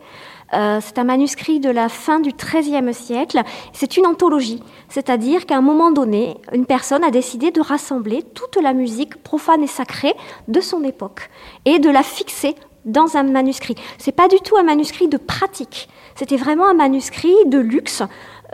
Euh, 0.54 0.80
c'est 0.82 0.98
un 0.98 1.04
manuscrit 1.04 1.60
de 1.60 1.70
la 1.70 1.90
fin 1.90 2.20
du 2.20 2.32
XIIIe 2.32 2.94
siècle. 2.94 3.42
C'est 3.74 3.98
une 3.98 4.06
anthologie, 4.06 4.62
c'est-à-dire 4.90 5.46
qu'à 5.46 5.58
un 5.58 5.62
moment 5.62 5.92
donné, 5.92 6.38
une 6.54 6.66
personne 6.66 7.04
a 7.04 7.12
décidé 7.12 7.52
de 7.52 7.62
rassembler 7.62 8.24
toute 8.34 8.62
la 8.62 8.74
musique 8.74 9.22
profane 9.24 9.64
et 9.64 9.68
sacrée 9.68 10.16
de 10.48 10.62
son 10.62 10.84
époque 10.84 11.30
et 11.66 11.80
de 11.80 11.90
la 11.90 12.04
fixer 12.04 12.56
dans 12.86 13.18
un 13.18 13.24
manuscrit. 13.24 13.76
C'est 13.98 14.14
pas 14.14 14.30
du 14.30 14.38
tout 14.38 14.56
un 14.58 14.64
manuscrit 14.64 15.08
de 15.08 15.18
pratique. 15.18 15.90
C'était 16.16 16.38
vraiment 16.38 16.68
un 16.68 16.74
manuscrit 16.74 17.36
de 17.46 17.60
luxe 17.60 18.02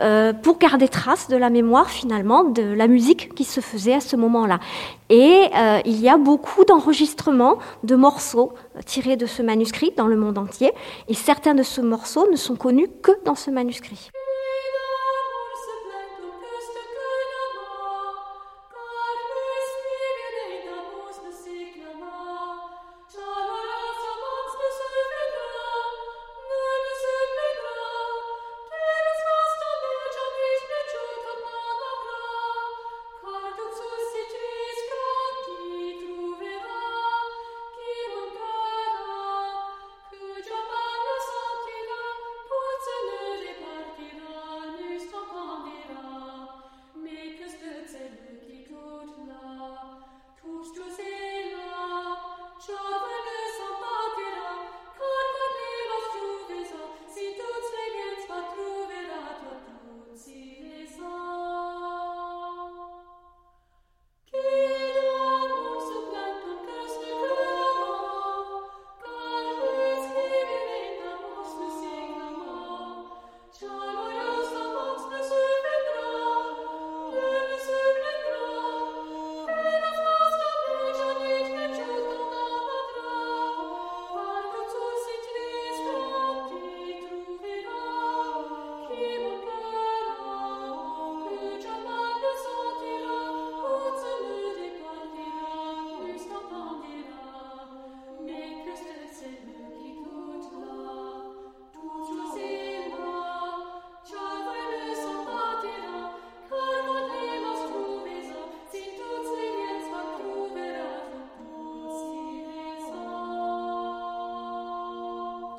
euh, 0.00 0.32
pour 0.32 0.58
garder 0.58 0.88
trace 0.88 1.28
de 1.28 1.36
la 1.36 1.50
mémoire 1.50 1.90
finalement 1.90 2.44
de 2.44 2.62
la 2.62 2.88
musique 2.88 3.34
qui 3.34 3.44
se 3.44 3.60
faisait 3.60 3.94
à 3.94 4.00
ce 4.00 4.16
moment-là. 4.16 4.58
Et 5.10 5.46
euh, 5.56 5.80
il 5.84 6.00
y 6.00 6.08
a 6.08 6.16
beaucoup 6.16 6.64
d'enregistrements 6.64 7.58
de 7.84 7.94
morceaux 7.94 8.54
tirés 8.86 9.16
de 9.16 9.26
ce 9.26 9.42
manuscrit 9.42 9.92
dans 9.96 10.06
le 10.06 10.16
monde 10.16 10.38
entier, 10.38 10.72
et 11.08 11.14
certains 11.14 11.54
de 11.54 11.62
ces 11.62 11.82
morceaux 11.82 12.30
ne 12.30 12.36
sont 12.36 12.56
connus 12.56 12.88
que 13.02 13.12
dans 13.24 13.34
ce 13.34 13.50
manuscrit. 13.50 14.10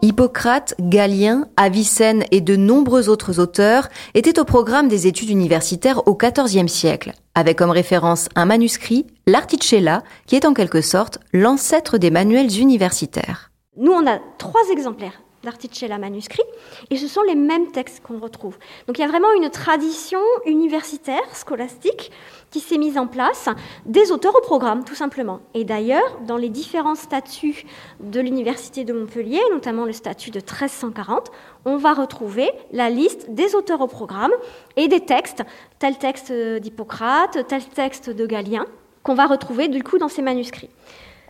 Hippocrate, 0.06 0.76
Galien, 0.80 1.48
Avicenne 1.58 2.26
et 2.30 2.40
de 2.40 2.56
nombreux 2.56 3.10
autres 3.10 3.40
auteurs 3.40 3.90
étaient 4.14 4.40
au 4.40 4.46
programme 4.46 4.88
des 4.88 5.08
études 5.08 5.32
universitaires 5.32 6.08
au 6.08 6.16
XIVe 6.16 6.68
siècle, 6.68 7.14
avec 7.34 7.58
comme 7.58 7.72
référence 7.72 8.30
un 8.36 8.46
manuscrit, 8.46 9.08
l'Articella, 9.26 10.04
qui 10.28 10.36
est 10.36 10.46
en 10.46 10.54
quelque 10.54 10.82
sorte 10.82 11.18
l'ancêtre 11.34 11.98
des 11.98 12.12
manuels 12.12 12.56
universitaires. 12.60 13.50
Nous, 13.78 13.92
on 13.92 14.06
a 14.06 14.20
trois 14.38 14.62
exemplaires 14.72 15.25
d'Articella 15.46 15.98
manuscrit, 15.98 16.44
et 16.90 16.98
ce 16.98 17.08
sont 17.08 17.22
les 17.22 17.36
mêmes 17.36 17.72
textes 17.72 18.04
qu'on 18.04 18.20
retrouve. 18.20 18.58
Donc 18.88 18.98
il 18.98 19.02
y 19.02 19.06
a 19.06 19.08
vraiment 19.08 19.32
une 19.32 19.50
tradition 19.50 20.20
universitaire, 20.46 21.24
scolastique, 21.34 22.12
qui 22.52 22.60
s'est 22.60 22.78
mise 22.78 22.98
en 22.98 23.08
place, 23.08 23.50
des 23.86 24.12
auteurs 24.12 24.36
au 24.36 24.42
programme, 24.42 24.84
tout 24.84 24.96
simplement. 24.96 25.42
Et 25.54 25.64
d'ailleurs, 25.64 26.20
dans 26.26 26.38
les 26.38 26.50
différents 26.50 26.96
statuts 26.96 27.66
de 28.00 28.20
l'Université 28.20 28.84
de 28.84 28.94
Montpellier, 28.94 29.42
notamment 29.52 29.86
le 29.86 29.94
statut 29.94 30.32
de 30.32 30.40
1340, 30.40 31.32
on 31.66 31.78
va 31.78 31.94
retrouver 31.94 32.50
la 32.72 32.90
liste 32.90 33.30
des 33.32 33.56
auteurs 33.56 33.82
au 33.82 33.88
programme 33.88 34.32
et 34.76 34.88
des 34.88 35.02
textes, 35.02 35.44
tel 35.80 35.98
texte 35.98 36.32
d'Hippocrate, 36.32 37.46
tel 37.48 37.66
texte 37.66 38.10
de 38.10 38.26
Galien, 38.26 38.66
qu'on 39.04 39.16
va 39.16 39.26
retrouver 39.26 39.68
du 39.68 39.84
coup 39.84 39.98
dans 39.98 40.10
ces 40.10 40.22
manuscrits. 40.22 40.70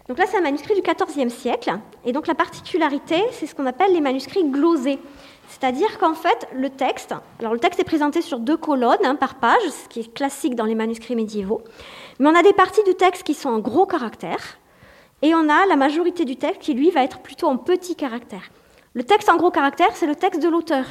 Donc 0.07 0.19
là, 0.19 0.25
c'est 0.27 0.37
un 0.37 0.41
manuscrit 0.41 0.75
du 0.75 0.81
XIVe 0.81 1.29
siècle. 1.29 1.71
Et 2.05 2.11
donc 2.11 2.27
la 2.27 2.35
particularité, 2.35 3.23
c'est 3.31 3.47
ce 3.47 3.55
qu'on 3.55 3.65
appelle 3.65 3.91
les 3.91 4.01
manuscrits 4.01 4.43
glosés. 4.43 4.99
C'est-à-dire 5.47 5.97
qu'en 5.99 6.13
fait, 6.13 6.47
le 6.53 6.69
texte, 6.69 7.13
alors 7.39 7.53
le 7.53 7.59
texte 7.59 7.79
est 7.79 7.85
présenté 7.85 8.21
sur 8.21 8.39
deux 8.39 8.57
colonnes 8.57 9.03
hein, 9.03 9.15
par 9.15 9.35
page, 9.35 9.61
ce 9.69 9.87
qui 9.89 10.01
est 10.01 10.13
classique 10.13 10.55
dans 10.55 10.65
les 10.65 10.75
manuscrits 10.75 11.15
médiévaux, 11.15 11.61
mais 12.19 12.29
on 12.29 12.35
a 12.35 12.41
des 12.41 12.53
parties 12.53 12.83
du 12.83 12.95
texte 12.95 13.23
qui 13.23 13.33
sont 13.33 13.49
en 13.49 13.59
gros 13.59 13.85
caractères, 13.85 14.57
et 15.21 15.33
on 15.33 15.49
a 15.49 15.65
la 15.67 15.75
majorité 15.75 16.25
du 16.25 16.35
texte 16.35 16.61
qui, 16.61 16.73
lui, 16.73 16.89
va 16.91 17.03
être 17.03 17.19
plutôt 17.19 17.47
en 17.47 17.57
petits 17.57 17.95
caractères. 17.95 18.49
Le 18.93 19.03
texte 19.03 19.29
en 19.29 19.37
gros 19.37 19.51
caractères, 19.51 19.95
c'est 19.95 20.07
le 20.07 20.15
texte 20.15 20.41
de 20.41 20.49
l'auteur, 20.49 20.85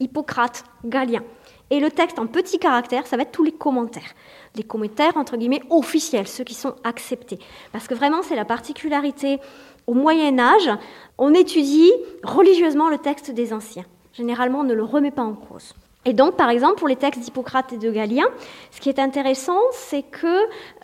Hippocrate, 0.00 0.64
Galien. 0.84 1.22
Et 1.70 1.80
le 1.80 1.90
texte 1.90 2.18
en 2.18 2.26
petits 2.26 2.58
caractères, 2.58 3.06
ça 3.06 3.16
va 3.16 3.22
être 3.22 3.32
tous 3.32 3.44
les 3.44 3.52
commentaires. 3.52 4.14
Les 4.56 4.62
commentaires, 4.62 5.16
entre 5.16 5.36
guillemets, 5.36 5.62
officiels, 5.70 6.28
ceux 6.28 6.44
qui 6.44 6.54
sont 6.54 6.74
acceptés. 6.84 7.38
Parce 7.72 7.88
que 7.88 7.94
vraiment, 7.94 8.22
c'est 8.22 8.36
la 8.36 8.44
particularité 8.44 9.38
au 9.86 9.94
Moyen 9.94 10.38
Âge, 10.38 10.70
on 11.18 11.34
étudie 11.34 11.90
religieusement 12.22 12.88
le 12.88 12.98
texte 12.98 13.30
des 13.30 13.52
anciens. 13.52 13.84
Généralement, 14.12 14.60
on 14.60 14.64
ne 14.64 14.74
le 14.74 14.84
remet 14.84 15.10
pas 15.10 15.22
en 15.22 15.34
cause. 15.34 15.74
Et 16.04 16.12
donc, 16.12 16.36
par 16.36 16.50
exemple, 16.50 16.76
pour 16.76 16.88
les 16.88 16.96
textes 16.96 17.20
d'Hippocrate 17.20 17.72
et 17.72 17.78
de 17.78 17.90
Galien, 17.90 18.26
ce 18.72 18.80
qui 18.80 18.88
est 18.88 18.98
intéressant, 18.98 19.60
c'est 19.72 20.02
que 20.02 20.36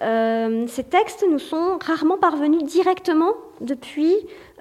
euh, 0.02 0.66
ces 0.68 0.84
textes 0.84 1.25
nous 1.28 1.40
sont 1.40 1.78
rarement 1.84 2.18
parvenus 2.18 2.62
directement 2.62 3.32
depuis 3.60 4.14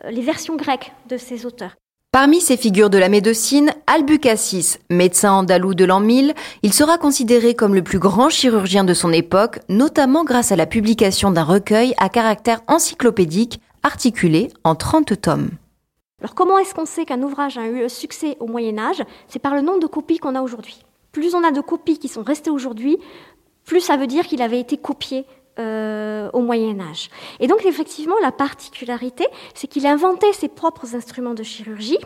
euh, 0.03 0.09
les 0.09 0.21
versions 0.21 0.55
grecques 0.55 0.91
de 1.09 1.17
ces 1.17 1.45
auteurs. 1.45 1.75
Parmi 2.13 2.39
ces 2.39 2.57
figures 2.57 2.89
de 2.89 2.97
la 2.97 3.09
médecine, 3.09 3.71
Albucasis, 3.85 4.79
médecin 4.89 5.33
andalou 5.33 5.75
de 5.75 5.83
l'an 5.83 5.99
1000, 5.99 6.33
il 6.63 6.73
sera 6.73 6.97
considéré 6.97 7.53
comme 7.53 7.75
le 7.75 7.83
plus 7.83 7.99
grand 7.99 8.29
chirurgien 8.29 8.83
de 8.85 8.93
son 8.93 9.11
époque, 9.11 9.59
notamment 9.69 10.23
grâce 10.23 10.51
à 10.51 10.55
la 10.55 10.65
publication 10.65 11.31
d'un 11.31 11.43
recueil 11.43 11.93
à 11.99 12.09
caractère 12.09 12.61
encyclopédique 12.67 13.59
articulé 13.83 14.49
en 14.63 14.73
30 14.73 15.21
tomes. 15.21 15.49
Alors 16.21 16.33
comment 16.33 16.57
est-ce 16.57 16.73
qu'on 16.73 16.85
sait 16.85 17.05
qu'un 17.05 17.21
ouvrage 17.21 17.57
a 17.57 17.67
eu 17.67 17.87
succès 17.89 18.37
au 18.39 18.47
Moyen 18.47 18.79
Âge? 18.79 19.03
C'est 19.27 19.37
par 19.37 19.53
le 19.53 19.61
nombre 19.61 19.81
de 19.81 19.87
copies 19.87 20.17
qu'on 20.17 20.33
a 20.33 20.41
aujourd'hui. 20.41 20.79
Plus 21.11 21.35
on 21.35 21.43
a 21.43 21.51
de 21.51 21.61
copies 21.61 21.99
qui 21.99 22.07
sont 22.07 22.23
restées 22.23 22.49
aujourd'hui, 22.49 22.97
plus 23.65 23.81
ça 23.81 23.97
veut 23.97 24.07
dire 24.07 24.25
qu'il 24.25 24.41
avait 24.41 24.61
été 24.61 24.77
copié 24.77 25.25
euh, 25.59 26.29
au 26.33 26.41
Moyen 26.41 26.79
Âge. 26.79 27.09
Et 27.39 27.47
donc 27.47 27.65
effectivement, 27.65 28.15
la 28.21 28.31
particularité, 28.31 29.25
c'est 29.53 29.67
qu'il 29.67 29.87
inventait 29.87 30.33
ses 30.33 30.47
propres 30.47 30.95
instruments 30.95 31.33
de 31.33 31.43
chirurgie, 31.43 31.99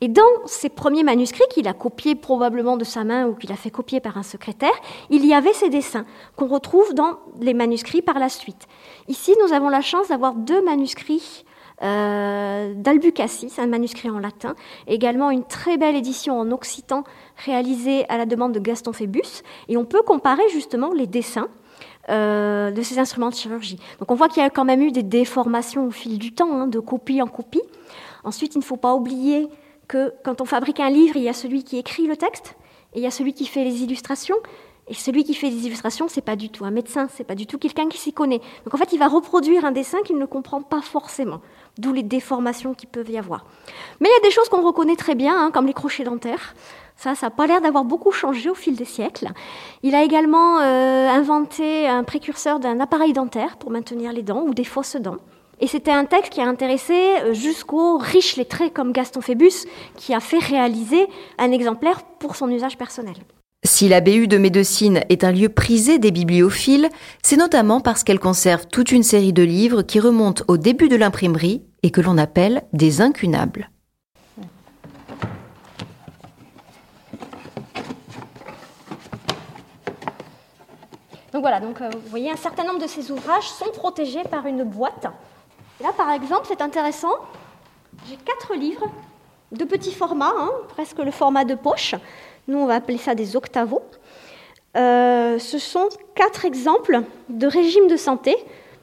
et 0.00 0.08
dans 0.08 0.22
ses 0.46 0.68
premiers 0.68 1.04
manuscrits 1.04 1.44
qu'il 1.50 1.68
a 1.68 1.72
copiés 1.72 2.14
probablement 2.14 2.76
de 2.76 2.84
sa 2.84 3.04
main 3.04 3.26
ou 3.26 3.34
qu'il 3.34 3.52
a 3.52 3.56
fait 3.56 3.70
copier 3.70 4.00
par 4.00 4.18
un 4.18 4.22
secrétaire, 4.22 4.74
il 5.10 5.24
y 5.24 5.34
avait 5.34 5.52
ces 5.52 5.70
dessins 5.70 6.04
qu'on 6.36 6.48
retrouve 6.48 6.94
dans 6.94 7.18
les 7.40 7.54
manuscrits 7.54 8.02
par 8.02 8.18
la 8.18 8.28
suite. 8.28 8.66
Ici, 9.08 9.34
nous 9.44 9.52
avons 9.52 9.68
la 9.68 9.80
chance 9.80 10.08
d'avoir 10.08 10.34
deux 10.34 10.62
manuscrits 10.64 11.44
euh, 11.82 12.72
d'Albucassis, 12.74 13.52
un 13.58 13.66
manuscrit 13.66 14.08
en 14.08 14.18
latin, 14.18 14.54
également 14.86 15.30
une 15.30 15.44
très 15.44 15.76
belle 15.76 15.94
édition 15.94 16.40
en 16.40 16.50
occitan 16.50 17.04
réalisée 17.44 18.08
à 18.08 18.16
la 18.16 18.24
demande 18.24 18.52
de 18.52 18.60
Gaston 18.60 18.92
Phébus, 18.92 19.42
et 19.68 19.76
on 19.76 19.84
peut 19.84 20.02
comparer 20.02 20.48
justement 20.50 20.92
les 20.92 21.06
dessins 21.06 21.48
euh, 22.08 22.70
de 22.70 22.82
ces 22.82 22.98
instruments 22.98 23.30
de 23.30 23.34
chirurgie. 23.34 23.78
Donc 23.98 24.10
on 24.10 24.14
voit 24.14 24.28
qu'il 24.28 24.42
y 24.42 24.46
a 24.46 24.50
quand 24.50 24.64
même 24.64 24.82
eu 24.82 24.92
des 24.92 25.02
déformations 25.02 25.86
au 25.86 25.90
fil 25.90 26.18
du 26.18 26.32
temps, 26.32 26.52
hein, 26.52 26.66
de 26.66 26.78
copie 26.78 27.20
en 27.20 27.26
copie. 27.26 27.62
Ensuite, 28.24 28.54
il 28.54 28.58
ne 28.58 28.64
faut 28.64 28.76
pas 28.76 28.94
oublier 28.94 29.48
que 29.88 30.12
quand 30.24 30.40
on 30.40 30.44
fabrique 30.44 30.80
un 30.80 30.90
livre, 30.90 31.16
il 31.16 31.22
y 31.22 31.28
a 31.28 31.32
celui 31.32 31.64
qui 31.64 31.78
écrit 31.78 32.06
le 32.06 32.16
texte 32.16 32.56
et 32.94 33.00
il 33.00 33.02
y 33.02 33.06
a 33.06 33.10
celui 33.10 33.34
qui 33.34 33.46
fait 33.46 33.64
les 33.64 33.82
illustrations. 33.82 34.36
Et 34.88 34.94
celui 34.94 35.24
qui 35.24 35.34
fait 35.34 35.50
les 35.50 35.66
illustrations, 35.66 36.06
c'est 36.06 36.20
pas 36.20 36.36
du 36.36 36.48
tout 36.48 36.64
un 36.64 36.70
médecin, 36.70 37.08
c'est 37.12 37.24
pas 37.24 37.34
du 37.34 37.46
tout 37.46 37.58
quelqu'un 37.58 37.88
qui 37.88 37.98
s'y 37.98 38.12
connaît. 38.12 38.40
Donc 38.64 38.72
en 38.72 38.76
fait, 38.76 38.92
il 38.92 38.98
va 38.98 39.08
reproduire 39.08 39.64
un 39.64 39.72
dessin 39.72 39.98
qu'il 40.02 40.16
ne 40.16 40.26
comprend 40.26 40.62
pas 40.62 40.80
forcément, 40.80 41.40
d'où 41.76 41.92
les 41.92 42.04
déformations 42.04 42.72
qui 42.72 42.86
peuvent 42.86 43.10
y 43.10 43.18
avoir. 43.18 43.46
Mais 43.98 44.08
il 44.08 44.12
y 44.12 44.26
a 44.26 44.28
des 44.28 44.30
choses 44.30 44.48
qu'on 44.48 44.62
reconnaît 44.64 44.94
très 44.94 45.16
bien, 45.16 45.36
hein, 45.36 45.50
comme 45.50 45.66
les 45.66 45.72
crochets 45.72 46.04
dentaires. 46.04 46.54
Ça, 46.96 47.14
ça 47.14 47.26
n'a 47.26 47.30
pas 47.30 47.46
l'air 47.46 47.60
d'avoir 47.60 47.84
beaucoup 47.84 48.10
changé 48.10 48.48
au 48.48 48.54
fil 48.54 48.74
des 48.74 48.86
siècles. 48.86 49.28
Il 49.82 49.94
a 49.94 50.02
également 50.02 50.60
euh, 50.60 51.08
inventé 51.08 51.86
un 51.86 52.04
précurseur 52.04 52.58
d'un 52.58 52.80
appareil 52.80 53.12
dentaire 53.12 53.58
pour 53.58 53.70
maintenir 53.70 54.12
les 54.12 54.22
dents 54.22 54.42
ou 54.42 54.54
des 54.54 54.64
fausses 54.64 54.96
dents. 54.96 55.18
Et 55.60 55.66
c'était 55.66 55.90
un 55.90 56.04
texte 56.04 56.32
qui 56.32 56.40
a 56.40 56.46
intéressé 56.46 56.94
euh, 56.94 57.34
jusqu'aux 57.34 57.98
riches 57.98 58.36
lettrés 58.36 58.70
comme 58.70 58.92
Gaston 58.92 59.20
Phébus, 59.20 59.66
qui 59.96 60.14
a 60.14 60.20
fait 60.20 60.38
réaliser 60.38 61.06
un 61.38 61.52
exemplaire 61.52 62.02
pour 62.18 62.36
son 62.36 62.50
usage 62.50 62.78
personnel. 62.78 63.16
Si 63.64 63.88
la 63.88 64.00
BU 64.00 64.28
de 64.28 64.38
médecine 64.38 65.02
est 65.08 65.24
un 65.24 65.32
lieu 65.32 65.48
prisé 65.48 65.98
des 65.98 66.10
bibliophiles, 66.10 66.88
c'est 67.22 67.36
notamment 67.36 67.80
parce 67.80 68.04
qu'elle 68.04 68.20
conserve 68.20 68.66
toute 68.68 68.92
une 68.92 69.02
série 69.02 69.32
de 69.32 69.42
livres 69.42 69.82
qui 69.82 69.98
remontent 69.98 70.44
au 70.46 70.56
début 70.56 70.88
de 70.88 70.96
l'imprimerie 70.96 71.62
et 71.82 71.90
que 71.90 72.00
l'on 72.00 72.16
appelle 72.16 72.62
des 72.72 73.00
incunables. 73.00 73.70
Donc 81.36 81.42
voilà, 81.42 81.60
donc, 81.60 81.82
euh, 81.82 81.90
vous 81.92 82.08
voyez, 82.08 82.30
un 82.30 82.36
certain 82.36 82.64
nombre 82.64 82.80
de 82.80 82.86
ces 82.86 83.10
ouvrages 83.10 83.46
sont 83.46 83.70
protégés 83.70 84.22
par 84.22 84.46
une 84.46 84.64
boîte. 84.64 85.06
là, 85.82 85.92
par 85.94 86.10
exemple, 86.12 86.46
c'est 86.48 86.62
intéressant, 86.62 87.12
j'ai 88.08 88.16
quatre 88.16 88.54
livres 88.54 88.90
de 89.52 89.66
petit 89.66 89.92
format, 89.92 90.32
hein, 90.34 90.50
presque 90.68 90.96
le 90.96 91.10
format 91.10 91.44
de 91.44 91.54
poche, 91.54 91.94
nous, 92.48 92.56
on 92.56 92.64
va 92.64 92.76
appeler 92.76 92.96
ça 92.96 93.14
des 93.14 93.36
octavos. 93.36 93.82
Euh, 94.78 95.38
ce 95.38 95.58
sont 95.58 95.90
quatre 96.14 96.46
exemples 96.46 97.02
de 97.28 97.46
régimes 97.46 97.88
de 97.88 97.98
santé, 97.98 98.34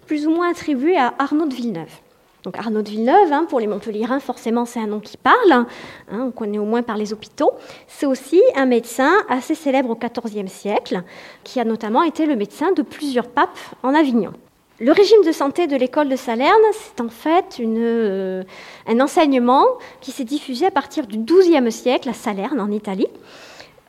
plus 0.05 0.27
ou 0.27 0.29
moins 0.29 0.51
attribués 0.51 0.95
à 0.95 1.15
Arnaud 1.17 1.47
de 1.47 1.55
Villeneuve. 1.55 2.02
Donc 2.43 2.57
Arnaud 2.57 2.81
de 2.81 2.89
Villeneuve, 2.89 3.31
hein, 3.31 3.45
pour 3.47 3.61
les 3.61 3.67
Montpellierins, 3.67 4.19
forcément 4.19 4.65
c'est 4.65 4.79
un 4.79 4.87
nom 4.87 4.99
qui 4.99 5.15
parle, 5.15 5.51
hein, 5.51 5.65
on 6.11 6.31
connaît 6.31 6.57
au 6.57 6.65
moins 6.65 6.83
par 6.83 6.97
les 6.97 7.13
hôpitaux. 7.13 7.51
C'est 7.87 8.05
aussi 8.05 8.41
un 8.55 8.65
médecin 8.65 9.13
assez 9.29 9.55
célèbre 9.55 9.89
au 9.89 9.95
XIVe 9.95 10.47
siècle, 10.47 11.03
qui 11.45 11.61
a 11.61 11.63
notamment 11.63 12.03
été 12.03 12.25
le 12.25 12.35
médecin 12.35 12.73
de 12.73 12.81
plusieurs 12.81 13.27
papes 13.27 13.57
en 13.81 13.93
Avignon. 13.93 14.33
Le 14.79 14.91
régime 14.91 15.23
de 15.25 15.31
santé 15.31 15.67
de 15.67 15.77
l'école 15.77 16.09
de 16.09 16.17
Salerne, 16.17 16.51
c'est 16.73 16.99
en 16.99 17.07
fait 17.07 17.61
euh, 17.61 18.43
un 18.87 18.99
enseignement 18.99 19.65
qui 20.01 20.11
s'est 20.11 20.25
diffusé 20.25 20.65
à 20.65 20.71
partir 20.71 21.07
du 21.07 21.19
XIIe 21.19 21.71
siècle 21.71 22.09
à 22.09 22.13
Salerne, 22.13 22.59
en 22.59 22.71
Italie. 22.71 23.07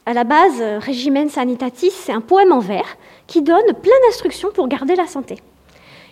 À 0.07 0.13
la 0.13 0.23
base, 0.23 0.63
Regimen 0.87 1.29
Sanitatis, 1.29 1.91
c'est 1.91 2.13
un 2.13 2.21
poème 2.21 2.53
en 2.53 2.61
vers 2.61 2.97
qui 3.27 3.43
donne 3.43 3.73
plein 3.83 3.99
d'instructions 4.07 4.51
pour 4.53 4.69
garder 4.69 4.95
la 4.95 5.07
santé. 5.07 5.39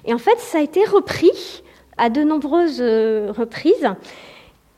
Et 0.06 0.14
en 0.14 0.18
fait, 0.18 0.38
ça 0.38 0.58
a 0.58 0.62
été 0.62 0.84
repris 0.84 1.62
à 1.98 2.10
de 2.10 2.22
nombreuses 2.22 2.80
euh, 2.80 3.32
reprises. 3.36 3.88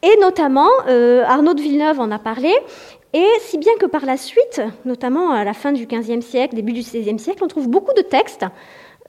Et 0.02 0.21
notamment, 0.21 0.68
euh, 0.88 1.25
Arnaud 1.25 1.54
de 1.54 1.61
Villeneuve 1.61 2.00
en 2.00 2.11
a 2.11 2.18
parlé. 2.18 2.52
Et 3.14 3.28
si 3.40 3.59
bien 3.59 3.73
que 3.78 3.87
par 3.87 4.04
la 4.04 4.16
suite, 4.16 4.61
notamment 4.85 5.30
à 5.30 5.44
la 5.44 5.54
fin 5.54 5.73
du 5.73 5.87
XVe 5.87 6.21
siècle, 6.21 6.56
début 6.56 6.73
du 6.73 6.80
XVIe 6.80 7.18
siècle, 7.18 7.44
on 7.44 7.49
trouve 7.49 7.68
beaucoup 7.68 7.94
de 7.94 8.02
textes 8.02 8.44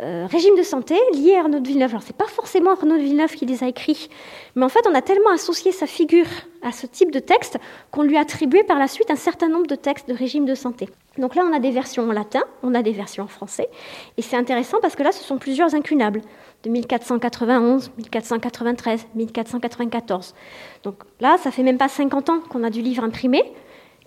euh, 0.01 0.27
régime 0.29 0.57
de 0.57 0.63
santé 0.63 0.95
lié 1.13 1.35
à 1.35 1.41
Arnaud 1.41 1.61
de 1.61 1.67
Villeneuve. 1.67 1.91
Alors, 1.91 2.01
ce 2.01 2.07
n'est 2.07 2.17
pas 2.17 2.27
forcément 2.27 2.71
Arnaud 2.71 2.97
de 2.97 3.01
Villeneuve 3.01 3.31
qui 3.33 3.45
les 3.45 3.63
a 3.63 3.67
écrits, 3.67 4.09
mais 4.55 4.65
en 4.65 4.69
fait, 4.69 4.85
on 4.89 4.93
a 4.93 5.01
tellement 5.01 5.29
associé 5.29 5.71
sa 5.71 5.87
figure 5.87 6.25
à 6.61 6.73
ce 6.73 6.85
type 6.85 7.11
de 7.11 7.19
texte 7.19 7.57
qu'on 7.91 8.03
lui 8.03 8.17
a 8.17 8.19
attribué 8.19 8.63
par 8.63 8.77
la 8.77 8.89
suite 8.89 9.09
un 9.09 9.15
certain 9.15 9.47
nombre 9.47 9.67
de 9.67 9.75
textes 9.75 10.09
de 10.09 10.13
régime 10.13 10.45
de 10.45 10.53
santé. 10.53 10.89
Donc 11.17 11.33
là, 11.35 11.43
on 11.49 11.55
a 11.55 11.59
des 11.59 11.71
versions 11.71 12.09
en 12.09 12.11
latin, 12.11 12.43
on 12.61 12.75
a 12.75 12.81
des 12.81 12.91
versions 12.91 13.23
en 13.23 13.27
français, 13.27 13.69
et 14.17 14.21
c'est 14.21 14.35
intéressant 14.35 14.79
parce 14.81 14.97
que 14.97 15.03
là, 15.03 15.13
ce 15.13 15.23
sont 15.23 15.37
plusieurs 15.37 15.75
incunables, 15.75 16.21
de 16.63 16.69
1491, 16.69 17.91
1493, 17.97 19.07
1494. 19.15 20.35
Donc 20.83 20.95
là, 21.21 21.37
ça 21.37 21.51
fait 21.51 21.63
même 21.63 21.77
pas 21.77 21.87
50 21.87 22.29
ans 22.29 22.39
qu'on 22.49 22.65
a 22.65 22.69
du 22.69 22.81
livre 22.81 23.03
imprimé, 23.05 23.43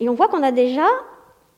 et 0.00 0.10
on 0.10 0.14
voit 0.14 0.28
qu'on 0.28 0.42
a 0.42 0.52
déjà 0.52 0.84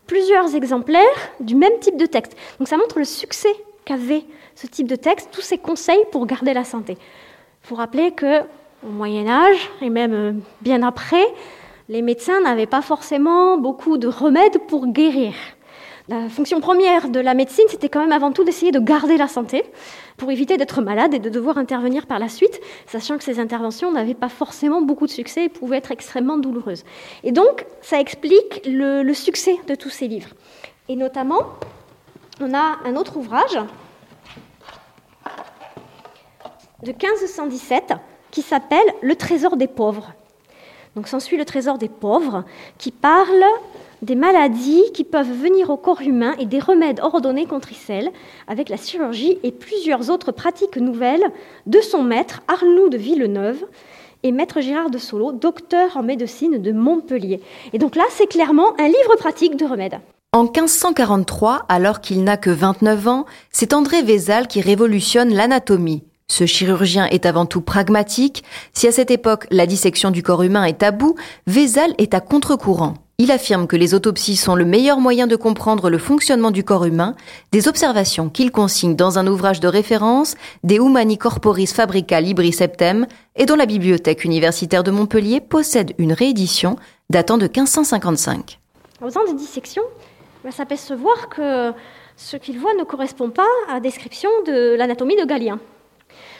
plusieurs 0.06 0.54
exemplaires 0.54 1.00
du 1.40 1.56
même 1.56 1.76
type 1.80 1.96
de 1.96 2.06
texte. 2.06 2.36
Donc 2.60 2.68
ça 2.68 2.76
montre 2.76 3.00
le 3.00 3.04
succès 3.04 3.52
qu'avait 3.84 4.24
ce 4.54 4.66
type 4.66 4.86
de 4.86 4.96
texte, 4.96 5.30
tous 5.32 5.40
ces 5.40 5.58
conseils 5.58 6.04
pour 6.12 6.26
garder 6.26 6.54
la 6.54 6.64
santé. 6.64 6.96
Il 7.64 7.68
faut 7.68 7.74
rappeler 7.74 8.12
que 8.12 8.40
au 8.86 8.90
Moyen 8.90 9.28
Âge 9.28 9.70
et 9.82 9.90
même 9.90 10.14
euh, 10.14 10.32
bien 10.62 10.82
après, 10.82 11.26
les 11.88 12.02
médecins 12.02 12.40
n'avaient 12.40 12.66
pas 12.66 12.82
forcément 12.82 13.58
beaucoup 13.58 13.98
de 13.98 14.08
remèdes 14.08 14.58
pour 14.68 14.86
guérir. 14.86 15.34
La 16.08 16.28
fonction 16.28 16.60
première 16.60 17.08
de 17.08 17.20
la 17.20 17.34
médecine, 17.34 17.66
c'était 17.68 17.88
quand 17.88 18.00
même 18.00 18.12
avant 18.12 18.32
tout 18.32 18.42
d'essayer 18.42 18.72
de 18.72 18.80
garder 18.80 19.16
la 19.16 19.28
santé 19.28 19.64
pour 20.16 20.30
éviter 20.30 20.56
d'être 20.56 20.82
malade 20.82 21.14
et 21.14 21.18
de 21.18 21.28
devoir 21.28 21.56
intervenir 21.56 22.06
par 22.06 22.18
la 22.18 22.28
suite, 22.28 22.60
sachant 22.86 23.16
que 23.16 23.22
ces 23.22 23.38
interventions 23.38 23.92
n'avaient 23.92 24.14
pas 24.14 24.28
forcément 24.28 24.82
beaucoup 24.82 25.06
de 25.06 25.12
succès 25.12 25.44
et 25.44 25.48
pouvaient 25.48 25.76
être 25.76 25.92
extrêmement 25.92 26.36
douloureuses. 26.38 26.84
Et 27.22 27.32
donc, 27.32 27.64
ça 27.80 28.00
explique 28.00 28.62
le, 28.66 29.02
le 29.02 29.14
succès 29.14 29.56
de 29.68 29.74
tous 29.74 29.90
ces 29.90 30.08
livres. 30.08 30.30
Et 30.88 30.96
notamment, 30.96 31.42
on 32.42 32.54
a 32.54 32.78
un 32.84 32.96
autre 32.96 33.16
ouvrage 33.16 33.58
de 36.82 36.92
1517 36.92 37.94
qui 38.30 38.42
s'appelle 38.42 38.78
Le 39.02 39.14
Trésor 39.16 39.56
des 39.56 39.66
pauvres. 39.66 40.12
Donc 40.96 41.06
s'ensuit 41.06 41.36
le 41.36 41.44
Trésor 41.44 41.78
des 41.78 41.88
pauvres 41.88 42.44
qui 42.78 42.90
parle 42.90 43.44
des 44.02 44.14
maladies 44.14 44.84
qui 44.94 45.04
peuvent 45.04 45.30
venir 45.30 45.70
au 45.70 45.76
corps 45.76 46.00
humain 46.00 46.34
et 46.38 46.46
des 46.46 46.58
remèdes 46.58 47.00
ordonnés 47.00 47.46
contre 47.46 47.70
Issel, 47.70 48.10
avec 48.48 48.68
la 48.68 48.76
chirurgie 48.76 49.38
et 49.42 49.52
plusieurs 49.52 50.10
autres 50.10 50.32
pratiques 50.32 50.78
nouvelles 50.78 51.30
de 51.66 51.80
son 51.80 52.02
maître 52.02 52.42
Arnoux 52.48 52.88
de 52.88 52.96
Villeneuve 52.96 53.64
et 54.22 54.32
maître 54.32 54.60
Gérard 54.60 54.90
de 54.90 54.98
Solo, 54.98 55.32
docteur 55.32 55.96
en 55.96 56.02
médecine 56.02 56.58
de 56.58 56.72
Montpellier. 56.72 57.40
Et 57.72 57.78
donc 57.78 57.94
là, 57.94 58.04
c'est 58.10 58.26
clairement 58.26 58.74
un 58.78 58.88
livre 58.88 59.16
pratique 59.16 59.56
de 59.56 59.66
remèdes. 59.66 60.00
En 60.32 60.44
1543, 60.44 61.64
alors 61.68 62.00
qu'il 62.00 62.22
n'a 62.22 62.36
que 62.36 62.50
29 62.50 63.08
ans, 63.08 63.26
c'est 63.50 63.72
André 63.72 64.00
Vézal 64.02 64.46
qui 64.46 64.60
révolutionne 64.60 65.34
l'anatomie. 65.34 66.04
Ce 66.28 66.46
chirurgien 66.46 67.06
est 67.06 67.26
avant 67.26 67.46
tout 67.46 67.62
pragmatique. 67.62 68.44
Si 68.72 68.86
à 68.86 68.92
cette 68.92 69.10
époque 69.10 69.48
la 69.50 69.66
dissection 69.66 70.12
du 70.12 70.22
corps 70.22 70.44
humain 70.44 70.62
est 70.62 70.78
tabou, 70.78 71.16
Vézal 71.48 71.94
est 71.98 72.14
à 72.14 72.20
contre-courant. 72.20 72.94
Il 73.18 73.32
affirme 73.32 73.66
que 73.66 73.74
les 73.74 73.92
autopsies 73.92 74.36
sont 74.36 74.54
le 74.54 74.64
meilleur 74.64 75.00
moyen 75.00 75.26
de 75.26 75.34
comprendre 75.34 75.90
le 75.90 75.98
fonctionnement 75.98 76.52
du 76.52 76.62
corps 76.62 76.84
humain, 76.84 77.16
des 77.50 77.66
observations 77.66 78.28
qu'il 78.28 78.52
consigne 78.52 78.94
dans 78.94 79.18
un 79.18 79.26
ouvrage 79.26 79.58
de 79.58 79.66
référence, 79.66 80.36
De 80.62 80.76
Humani 80.76 81.18
Corporis 81.18 81.72
Fabrica 81.72 82.20
Libri 82.20 82.52
Septem, 82.52 83.08
et 83.34 83.46
dont 83.46 83.56
la 83.56 83.66
bibliothèque 83.66 84.24
universitaire 84.24 84.84
de 84.84 84.92
Montpellier 84.92 85.40
possède 85.40 85.92
une 85.98 86.12
réédition 86.12 86.76
datant 87.10 87.36
de 87.36 87.46
1555. 87.46 88.60
Aux 89.02 89.18
ans 89.18 89.32
de 89.32 89.36
dissection, 89.36 89.82
ben, 89.82 90.09
ça 90.48 90.64
peut 90.64 90.76
se 90.76 90.94
voir 90.94 91.28
que 91.28 91.72
ce 92.16 92.36
qu'il 92.36 92.58
voit 92.58 92.74
ne 92.74 92.84
correspond 92.84 93.30
pas 93.30 93.46
à 93.68 93.74
la 93.74 93.80
description 93.80 94.30
de 94.46 94.74
l'anatomie 94.74 95.16
de 95.16 95.24
Galien. 95.24 95.58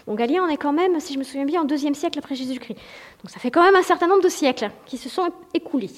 Bon, 0.06 0.14
Galien, 0.14 0.42
on 0.42 0.48
est 0.48 0.56
quand 0.56 0.72
même, 0.72 0.98
si 1.00 1.14
je 1.14 1.18
me 1.18 1.24
souviens 1.24 1.44
bien, 1.44 1.62
en 1.62 1.64
deuxième 1.64 1.94
siècle 1.94 2.18
après 2.18 2.34
Jésus-Christ. 2.34 2.76
Donc 3.22 3.30
ça 3.30 3.38
fait 3.38 3.50
quand 3.50 3.62
même 3.62 3.76
un 3.76 3.82
certain 3.82 4.06
nombre 4.06 4.22
de 4.22 4.28
siècles 4.28 4.70
qui 4.86 4.96
se 4.96 5.08
sont 5.08 5.28
écoulés. 5.54 5.90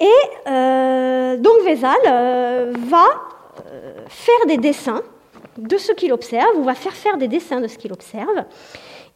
Et 0.00 0.06
euh, 0.46 1.36
donc 1.36 1.62
Vézal 1.64 1.94
euh, 2.06 2.72
va 2.88 3.06
euh, 3.66 4.04
faire 4.08 4.46
des 4.46 4.56
dessins 4.56 5.02
de 5.58 5.76
ce 5.76 5.92
qu'il 5.92 6.12
observe, 6.12 6.56
ou 6.56 6.64
va 6.64 6.74
faire 6.74 6.94
faire 6.94 7.18
des 7.18 7.28
dessins 7.28 7.60
de 7.60 7.66
ce 7.66 7.76
qu'il 7.76 7.92
observe, 7.92 8.44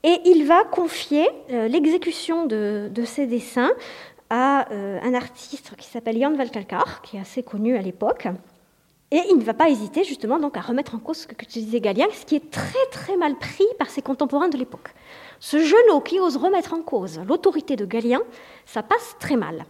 et 0.02 0.20
il 0.26 0.44
va 0.46 0.64
confier 0.64 1.26
l'exécution 1.48 2.44
de, 2.44 2.90
ces 3.06 3.26
dessins 3.26 3.70
à 4.34 4.72
euh, 4.72 4.98
un 5.00 5.14
artiste 5.14 5.76
qui 5.76 5.86
s'appelle 5.86 6.18
Jan 6.18 6.34
Valkalkar, 6.34 7.02
qui 7.02 7.16
est 7.16 7.20
assez 7.20 7.44
connu 7.44 7.76
à 7.76 7.82
l'époque. 7.82 8.26
Et 9.12 9.20
il 9.30 9.38
ne 9.38 9.44
va 9.44 9.54
pas 9.54 9.68
hésiter 9.68 10.02
justement 10.02 10.40
donc 10.40 10.56
à 10.56 10.60
remettre 10.60 10.96
en 10.96 10.98
cause 10.98 11.18
ce 11.18 11.26
que 11.28 11.44
tu 11.44 11.60
disais 11.60 11.80
Galien, 11.80 12.06
ce 12.12 12.26
qui 12.26 12.34
est 12.34 12.50
très 12.50 12.84
très 12.90 13.16
mal 13.16 13.36
pris 13.36 13.66
par 13.78 13.88
ses 13.88 14.02
contemporains 14.02 14.48
de 14.48 14.56
l'époque. 14.56 14.92
Ce 15.38 15.58
genou 15.58 16.00
qui 16.00 16.18
ose 16.18 16.36
remettre 16.36 16.74
en 16.74 16.82
cause 16.82 17.20
l'autorité 17.28 17.76
de 17.76 17.84
Galien, 17.84 18.22
ça 18.66 18.82
passe 18.82 19.14
très 19.20 19.36
mal. 19.36 19.66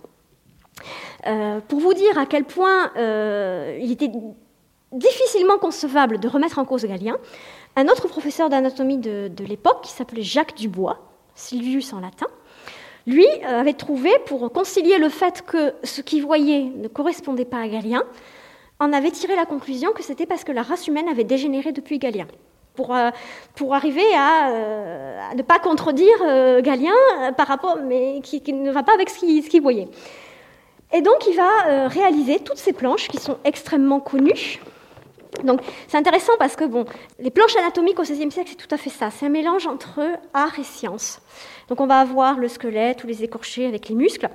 Euh, 1.27 1.61
pour 1.69 1.81
vous 1.81 1.93
dire 1.93 2.17
à 2.17 2.25
quel 2.25 2.45
point 2.45 2.91
euh, 2.97 3.79
il 3.83 3.93
était 3.93 4.11
difficilement 4.93 5.59
concevable 5.59 6.19
de 6.21 6.29
remettre 6.29 6.59
en 6.59 6.65
cause 6.65 6.87
Galien, 6.87 7.19
un 7.77 7.89
autre 7.89 8.09
professeur 8.09 8.49
d'anatomie 8.49 8.97
de, 8.97 9.29
de 9.29 9.45
l'époque, 9.45 9.83
qui 9.83 9.93
s'appelait 9.93 10.23
Jacques 10.23 10.57
Dubois, 10.57 11.01
Silvius 11.35 11.93
en 11.93 12.01
latin, 12.01 12.29
lui 13.07 13.27
euh, 13.27 13.61
avait 13.61 13.75
trouvé, 13.75 14.11
pour 14.27 14.51
concilier 14.53 14.99
le 14.99 15.09
fait 15.09 15.43
que 15.43 15.75
ce 15.83 16.01
qu'il 16.01 16.23
voyait 16.23 16.71
ne 16.77 16.89
correspondait 16.89 17.45
pas 17.45 17.59
à 17.59 17.69
Galien, 17.69 18.03
en 18.81 18.93
avait 18.93 19.11
tiré 19.11 19.37
la 19.37 19.47
conclusion 19.47 19.93
que 19.93 20.03
c'était 20.03 20.27
parce 20.27 20.45
que 20.45 20.53
la 20.53 20.63
race 20.63 20.87
humaine 20.89 21.09
avait 21.09 21.25
dégénéré 21.25 21.73
depuis 21.73 21.99
Galien. 21.99 22.27
Pour, 22.75 22.95
euh, 22.95 23.11
pour 23.55 23.75
arriver 23.75 24.03
à, 24.17 24.51
euh, 24.51 25.35
ne 25.37 25.43
pas 25.43 25.61
contredire 25.61 26.17
Galien 26.61 26.93
par 27.37 27.47
rapport, 27.47 27.79
mais 27.85 28.21
qui, 28.23 28.43
ne 28.53 28.73
va 28.73 28.83
pas 28.83 28.95
avec 28.95 29.11
ce 29.11 29.49
qu'il 29.49 29.63
voyait. 29.63 29.89
Et 30.93 31.01
donc 31.01 31.27
il 31.29 31.37
va 31.37 31.87
réaliser 31.87 32.41
toutes 32.41 32.59
ces 32.59 32.73
planches 32.73 33.07
qui 33.07 33.19
sont 33.19 33.39
extrêmement 33.45 34.01
connues. 34.01 34.61
Donc 35.43 35.61
c'est 35.89 35.97
intéressant 35.97 36.33
parce 36.39 36.57
que 36.57 36.65
bon, 36.65 36.85
les 37.19 37.31
planches 37.31 37.57
anatomiques 37.57 37.99
au 37.99 38.03
XVIe 38.03 38.31
siècle, 38.31 38.51
c'est 38.51 38.67
tout 38.67 38.73
à 38.75 38.79
fait 38.79 38.91
ça. 38.91 39.11
C'est 39.11 39.27
un 39.27 39.31
mélange 39.31 39.67
entre 39.67 40.01
art 40.33 40.59
et 40.59 40.65
science. 40.65 41.21
Donc 41.69 41.81
on 41.81 41.87
va 41.87 42.01
avoir 42.01 42.39
le 42.39 42.49
squelette 42.49 43.05
ou 43.05 43.07
les 43.07 43.25
écorchés 43.25 43.67
avec 43.67 43.89
les 43.89 43.95
muscles, 43.95 44.29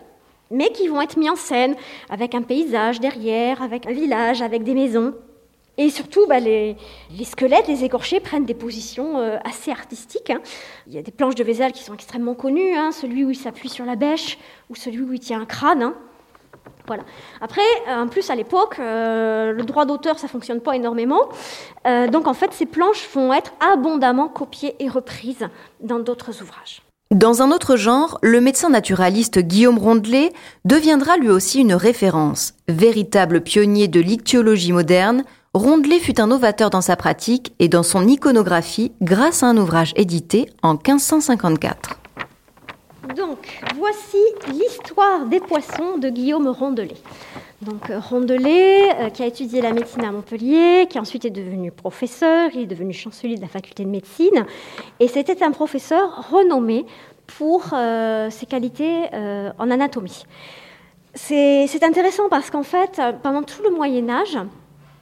mais 0.52 0.72
qui 0.72 0.88
vont 0.88 1.02
être 1.02 1.18
mis 1.18 1.30
en 1.30 1.36
scène 1.36 1.76
avec 2.10 2.36
un 2.36 2.42
paysage 2.42 3.00
derrière, 3.00 3.62
avec 3.62 3.86
un 3.86 3.92
village, 3.92 4.42
avec 4.42 4.64
des 4.64 4.74
maisons. 4.74 5.14
Et 5.78 5.90
surtout, 5.90 6.28
bah, 6.28 6.42
les, 6.42 6.76
squelettes, 7.24 7.70
les 7.70 7.86
écorchés 7.86 8.20
prennent 8.20 8.44
des 8.44 8.54
positions 8.54 9.18
euh, 9.18 9.38
assez 9.46 9.72
artistiques. 9.72 10.30
Hein. 10.30 10.42
Il 10.88 10.94
y 10.94 10.98
a 10.98 11.02
des 11.02 11.12
planches 11.12 11.36
de 11.36 11.44
Vézal 11.44 11.72
qui 11.72 11.84
sont 11.84 11.94
extrêmement 11.94 12.36
connues, 12.36 12.76
hein. 12.76 12.92
celui 12.92 13.24
où 13.24 13.30
il 13.30 13.38
s'appuie 13.38 13.70
sur 13.70 13.86
la 13.86 13.96
bêche 13.96 14.38
ou 14.70 14.76
celui 14.76 15.02
où 15.02 15.14
il 15.14 15.22
tient 15.22 15.40
un 15.40 15.46
crâne. 15.46 15.82
Hein. 15.82 15.94
Voilà. 16.86 17.04
Après, 17.40 17.62
en 17.88 18.08
plus 18.08 18.30
à 18.30 18.36
l'époque, 18.36 18.78
euh, 18.80 19.54
le 19.54 19.64
droit 19.64 19.86
d'auteur, 19.86 20.20
ça 20.20 20.28
fonctionne 20.28 20.60
pas 20.60 20.76
énormément. 20.76 21.30
Euh, 21.88 22.08
donc 22.08 22.28
en 22.28 22.34
fait, 22.34 22.52
ces 22.52 22.66
planches 22.66 23.08
vont 23.14 23.32
être 23.32 23.54
abondamment 23.62 24.28
copiées 24.28 24.76
et 24.80 24.90
reprises 24.90 25.48
dans 25.80 26.00
d'autres 26.00 26.42
ouvrages. 26.42 26.82
Dans 27.12 27.42
un 27.42 27.50
autre 27.50 27.76
genre, 27.76 28.20
le 28.22 28.40
médecin 28.40 28.70
naturaliste 28.70 29.40
Guillaume 29.40 29.80
Rondelet 29.80 30.32
deviendra 30.64 31.18
lui 31.18 31.32
aussi 31.32 31.60
une 31.60 31.74
référence. 31.74 32.54
Véritable 32.68 33.42
pionnier 33.42 33.88
de 33.88 34.00
l'ichthyologie 34.00 34.74
moderne, 34.74 35.24
Rondelet 35.56 35.98
fut 35.98 36.22
un 36.22 36.28
novateur 36.28 36.70
dans 36.70 36.82
sa 36.82 36.96
pratique 36.96 37.56
et 37.58 37.68
dans 37.68 37.82
son 37.82 38.08
iconographie 38.08 38.92
grâce 39.02 39.42
à 39.42 39.48
un 39.48 39.58
ouvrage 39.58 39.92
édité 39.96 40.52
en 40.62 40.74
1554. 40.74 42.00
Donc, 43.18 43.60
voici 43.76 44.24
l'histoire 44.50 45.26
des 45.26 45.40
poissons 45.40 45.98
de 45.98 46.10
Guillaume 46.10 46.48
Rondelet. 46.48 46.94
Donc, 47.62 47.90
euh, 47.90 48.00
Rondelet, 48.00 48.90
euh, 48.96 49.10
qui 49.10 49.22
a 49.22 49.26
étudié 49.26 49.62
la 49.62 49.74
médecine 49.74 50.06
à 50.06 50.12
Montpellier, 50.14 50.88
qui 50.90 50.98
ensuite 50.98 51.26
est 51.26 51.30
devenu 51.30 51.72
professeur, 51.72 52.50
il 52.54 52.62
est 52.62 52.66
devenu 52.66 52.94
chancelier 52.94 53.36
de 53.36 53.42
la 53.42 53.50
faculté 53.50 53.84
de 53.84 53.90
médecine, 53.90 54.46
et 55.02 55.10
c'était 55.10 55.44
un 55.44 55.52
professeur 55.52 56.30
renommé 56.32 56.86
pour 57.28 57.72
euh, 57.74 58.30
ses 58.30 58.46
qualités 58.46 59.04
en 59.14 59.70
anatomie. 59.70 60.24
C'est 61.14 61.84
intéressant 61.84 62.30
parce 62.30 62.50
qu'en 62.50 62.64
fait, 62.64 63.02
pendant 63.22 63.44
tout 63.44 63.62
le 63.62 63.72
Moyen 63.72 64.10
Âge, 64.10 64.38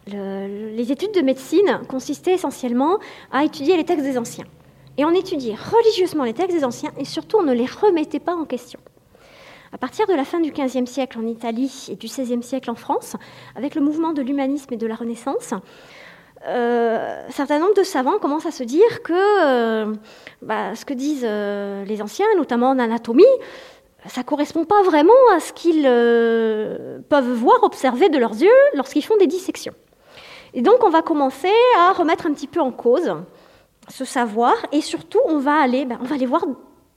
les 0.08 0.92
études 0.92 1.14
de 1.14 1.22
médecine 1.22 1.82
consistaient 1.88 2.34
essentiellement 2.34 2.98
à 3.32 3.44
étudier 3.44 3.78
les 3.78 3.84
textes 3.84 4.04
des 4.04 4.18
anciens. 4.18 4.46
Et 4.98 5.06
on 5.06 5.12
étudiait 5.12 5.56
religieusement 5.56 6.24
les 6.24 6.34
textes 6.34 6.58
des 6.58 6.64
anciens 6.64 6.92
et 6.98 7.06
surtout 7.06 7.38
on 7.38 7.44
ne 7.44 7.54
les 7.54 7.68
remettait 7.68 8.20
pas 8.20 8.36
en 8.36 8.46
question. 8.46 8.80
À 9.74 9.78
partir 9.78 10.08
de 10.08 10.14
la 10.14 10.24
fin 10.24 10.40
du 10.40 10.52
XVe 10.52 10.86
siècle 10.86 11.20
en 11.20 11.28
Italie 11.28 11.88
et 11.90 11.96
du 11.96 12.08
XVIe 12.08 12.42
siècle 12.42 12.72
en 12.72 12.76
France, 12.76 13.16
avec 13.56 13.76
le 13.76 13.82
mouvement 13.82 14.14
de 14.14 14.22
l'humanisme 14.22 14.74
et 14.74 14.78
de 14.78 14.88
la 14.88 14.96
Renaissance, 14.96 15.54
euh, 16.46 17.28
un 17.28 17.32
certain 17.32 17.60
nombre 17.60 17.74
de 17.74 17.84
savants 17.84 18.20
commencent 18.20 18.46
à 18.46 18.52
se 18.52 18.64
dire 18.64 19.02
que 19.04 19.14
euh, 19.14 19.94
bah, 20.42 20.76
ce 20.76 20.86
que 20.86 20.94
disent 20.94 21.26
euh, 21.28 21.84
les 21.84 22.02
anciens, 22.02 22.28
notamment 22.38 22.70
en 22.70 22.80
anatomie, 22.80 23.26
ça 24.06 24.22
ne 24.22 24.26
correspond 24.26 24.64
pas 24.64 24.84
vraiment 24.84 25.12
à 25.34 25.40
ce 25.40 25.52
qu'ils 25.52 25.84
peuvent 27.10 27.34
voir, 27.34 27.64
observer 27.64 28.10
de 28.10 28.18
leurs 28.18 28.36
yeux 28.36 28.50
lorsqu'ils 28.76 29.04
font 29.04 29.18
des 29.18 29.28
dissections. 29.28 29.74
Et 30.54 30.62
donc 30.62 30.84
on 30.84 30.90
va 30.90 31.02
commencer 31.02 31.52
à 31.78 31.92
remettre 31.92 32.26
un 32.26 32.34
petit 32.34 32.48
peu 32.48 32.62
en 32.62 32.72
cause 32.72 33.14
ce 33.90 34.06
savoir 34.06 34.54
et 34.72 34.82
surtout 34.82 35.20
on 35.26 35.40
va 35.40 35.56
aller, 35.56 35.86
ben, 35.86 35.98
on 36.02 36.06
va 36.06 36.16
aller 36.16 36.26
voir 36.26 36.46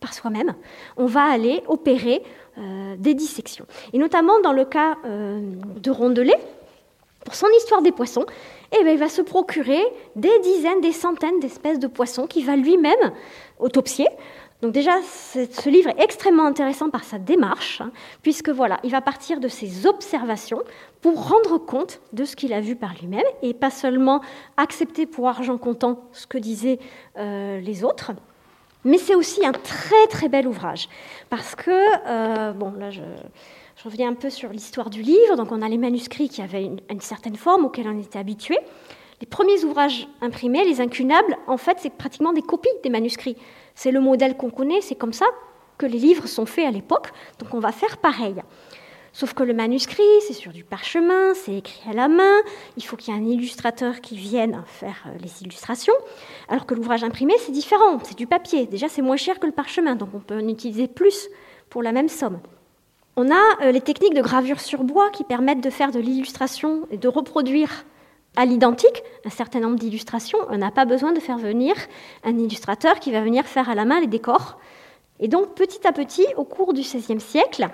par 0.01 0.15
soi-même, 0.15 0.55
on 0.97 1.07
va 1.07 1.23
aller 1.23 1.63
opérer 1.69 2.23
euh, 2.59 2.97
des 2.97 3.15
dissections. 3.15 3.67
Et 3.93 3.99
notamment 3.99 4.41
dans 4.41 4.53
le 4.53 4.65
cas 4.65 4.97
euh, 5.05 5.41
de 5.77 5.91
Rondelet, 5.91 6.39
pour 7.25 7.35
son 7.35 7.49
histoire 7.59 7.83
des 7.83 7.93
poissons, 7.93 8.25
eh 8.73 8.83
ben, 8.83 8.91
il 8.91 8.99
va 8.99 9.09
se 9.09 9.23
procurer 9.23 9.83
des 10.17 10.39
dizaines, 10.41 10.81
des 10.81 10.93
centaines 10.93 11.39
d'espèces 11.41 11.79
de 11.79 11.87
poissons 11.87 12.27
qu'il 12.27 12.47
va 12.47 12.57
lui-même 12.57 13.13
autopsier 13.59 14.09
donc 14.63 14.73
déjà, 14.73 14.93
ce 15.03 15.69
livre 15.71 15.89
est 15.89 16.03
extrêmement 16.03 16.45
intéressant 16.45 16.91
par 16.91 17.05
sa 17.05 17.19
démarche, 17.19 17.81
hein, 17.81 17.93
puisque 18.23 18.51
voilà, 18.51 18.79
il 18.85 18.91
va 18.91 19.01
partir 19.01 19.41
de 19.41 19.49
ses 19.49 19.87
observations 19.87 20.61
pour 21.01 21.29
rendre 21.29 21.57
compte 21.57 22.01
de 22.13 22.25
ce 22.27 22.37
qu'il 22.37 22.53
a 22.53 22.61
vu 22.61 22.77
par 22.77 22.93
lui-même, 23.01 23.25
et 23.43 23.55
pas 23.55 23.71
seulement 23.71 24.21
accepter 24.59 25.07
pour 25.07 25.29
argent 25.29 25.57
comptant 25.57 26.05
ce 26.13 26.27
que 26.27 26.37
disaient 26.37 26.79
euh, 27.17 27.59
les 27.61 27.85
autres. 27.85 28.13
Mais 28.85 28.99
c'est 28.99 29.15
aussi 29.15 29.45
un 29.45 29.53
très 29.53 30.07
très 30.09 30.29
bel 30.29 30.47
ouvrage, 30.47 30.89
parce 31.29 31.55
que, 31.55 31.71
euh, 31.71 32.53
bon 32.53 32.73
là 32.79 32.91
je, 32.91 33.03
reviens 33.85 34.11
un 34.11 34.15
peu 34.15 34.29
sur 34.29 34.51
l'histoire 34.51 34.91
du 34.91 35.01
livre, 35.03 35.37
donc 35.37 35.53
on 35.53 35.63
a 35.63 35.69
les 35.69 35.79
manuscrits 35.79 36.29
qui 36.29 36.43
avaient 36.43 36.65
une, 36.65 36.81
une 36.91 37.01
certaine 37.01 37.37
forme 37.37 37.65
auxquels 37.65 37.89
on 37.89 37.99
était 37.99 38.19
habitué. 38.19 38.59
Les 39.21 39.27
premiers 39.27 39.65
ouvrages 39.65 40.07
imprimés, 40.21 40.65
les 40.65 40.81
incunables, 40.81 41.37
en 41.47 41.57
fait, 41.57 41.79
c'est 41.81 41.93
pratiquement 41.93 42.33
des 42.33 42.43
copies 42.43 42.71
des 42.83 42.91
manuscrits. 42.91 43.37
C'est 43.75 43.91
le 43.91 44.01
modèle 44.01 44.37
qu'on 44.37 44.51
connaît, 44.51 44.81
c'est 44.81 44.95
comme 44.95 45.13
ça 45.13 45.27
que 45.77 45.87
les 45.87 45.99
livres 45.99 46.27
sont 46.27 46.47
faits 46.47 46.67
à 46.67 46.71
l'époque, 46.71 47.09
donc 47.39 47.55
on 47.55 47.59
va 47.59 47.73
faire 47.73 47.97
pareil. 47.99 48.37
Sauf 49.13 49.35
que 49.35 49.43
le 49.43 49.53
manuscrit, 49.53 50.03
c'est 50.27 50.33
sur 50.33 50.53
du 50.53 50.63
parchemin, 50.63 51.35
c'est 51.35 51.57
écrit 51.57 51.91
à 51.91 51.93
la 51.93 52.07
main, 52.07 52.37
il 52.77 52.85
faut 52.85 52.97
qu'il 52.97 53.13
y 53.13 53.17
ait 53.17 53.21
un 53.21 53.25
illustrateur 53.25 54.01
qui 54.01 54.17
vienne 54.17 54.63
faire 54.67 55.05
euh, 55.07 55.19
les 55.21 55.43
illustrations, 55.43 55.95
alors 56.49 56.65
que 56.65 56.75
l'ouvrage 56.75 57.03
imprimé, 57.03 57.35
c'est 57.39 57.53
différent, 57.53 57.99
c'est 58.05 58.17
du 58.17 58.29
papier. 58.29 58.67
Déjà, 58.67 58.89
c'est 58.89 59.03
moins 59.03 59.17
cher 59.17 59.41
que 59.41 59.47
le 59.47 59.53
parchemin, 59.53 59.97
donc 59.97 60.11
on 60.15 60.21
peut 60.21 60.39
en 60.39 60.49
utiliser 60.49 60.87
plus 60.87 61.29
pour 61.71 61.83
la 61.83 61.91
même 61.91 62.09
somme. 62.09 62.39
On 63.17 63.31
a 63.31 63.63
euh, 63.63 63.73
les 63.73 63.81
techniques 63.81 64.15
de 64.15 64.23
gravure 64.23 64.61
sur 64.61 64.85
bois 64.85 65.11
qui 65.11 65.25
permettent 65.25 65.63
de 65.63 65.71
faire 65.71 65.91
de 65.91 65.99
l'illustration 65.99 66.87
et 66.91 66.97
de 66.97 67.09
reproduire 67.09 67.85
à 68.37 68.45
l'identique 68.45 69.03
un 69.25 69.31
certain 69.31 69.59
nombre 69.59 69.77
d'illustrations. 69.77 70.39
On 70.49 70.59
n'a 70.59 70.71
pas 70.71 70.85
besoin 70.85 71.13
de 71.13 71.19
faire 71.19 71.37
venir 71.37 71.75
un 72.23 72.39
illustrateur 72.39 73.01
qui 73.01 73.11
va 73.11 73.23
venir 73.23 73.45
faire 73.45 73.69
à 73.69 73.75
la 73.75 73.85
main 73.85 74.01
les 74.01 74.07
décors. 74.07 74.59
Et 75.19 75.27
donc 75.29 75.55
petit 75.55 75.87
à 75.87 75.93
petit, 75.93 76.27
au 76.37 76.45
cours 76.45 76.73
du 76.73 76.83
XVIe 76.83 77.21
siècle, 77.21 77.69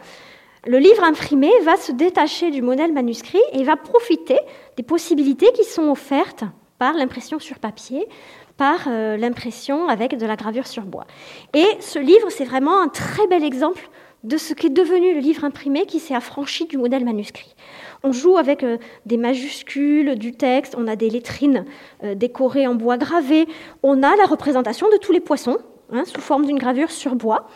le 0.66 0.78
livre 0.78 1.04
imprimé 1.04 1.50
va 1.62 1.76
se 1.76 1.92
détacher 1.92 2.50
du 2.50 2.60
modèle 2.60 2.92
manuscrit 2.92 3.42
et 3.52 3.62
va 3.62 3.76
profiter 3.76 4.38
des 4.76 4.82
possibilités 4.82 5.50
qui 5.54 5.64
sont 5.64 5.90
offertes 5.90 6.44
par 6.78 6.94
l'impression 6.94 7.38
sur 7.38 7.58
papier, 7.58 8.06
par 8.56 8.86
euh, 8.88 9.16
l'impression 9.16 9.88
avec 9.88 10.18
de 10.18 10.26
la 10.26 10.36
gravure 10.36 10.66
sur 10.66 10.82
bois. 10.82 11.06
Et 11.54 11.66
ce 11.80 11.98
livre, 11.98 12.30
c'est 12.30 12.44
vraiment 12.44 12.80
un 12.80 12.88
très 12.88 13.26
bel 13.28 13.44
exemple 13.44 13.88
de 14.24 14.36
ce 14.38 14.54
qu'est 14.54 14.70
devenu 14.70 15.14
le 15.14 15.20
livre 15.20 15.44
imprimé 15.44 15.86
qui 15.86 16.00
s'est 16.00 16.14
affranchi 16.14 16.64
du 16.64 16.78
modèle 16.78 17.04
manuscrit. 17.04 17.54
On 18.02 18.10
joue 18.12 18.36
avec 18.36 18.64
euh, 18.64 18.78
des 19.04 19.18
majuscules 19.18 20.16
du 20.16 20.32
texte, 20.32 20.74
on 20.76 20.88
a 20.88 20.96
des 20.96 21.10
lettrines 21.10 21.64
euh, 22.02 22.14
décorées 22.16 22.66
en 22.66 22.74
bois 22.74 22.98
gravé, 22.98 23.46
on 23.84 24.02
a 24.02 24.16
la 24.16 24.24
représentation 24.24 24.88
de 24.90 24.96
tous 24.96 25.12
les 25.12 25.20
poissons 25.20 25.58
hein, 25.92 26.04
sous 26.04 26.20
forme 26.20 26.44
d'une 26.44 26.58
gravure 26.58 26.90
sur 26.90 27.14
bois. 27.14 27.46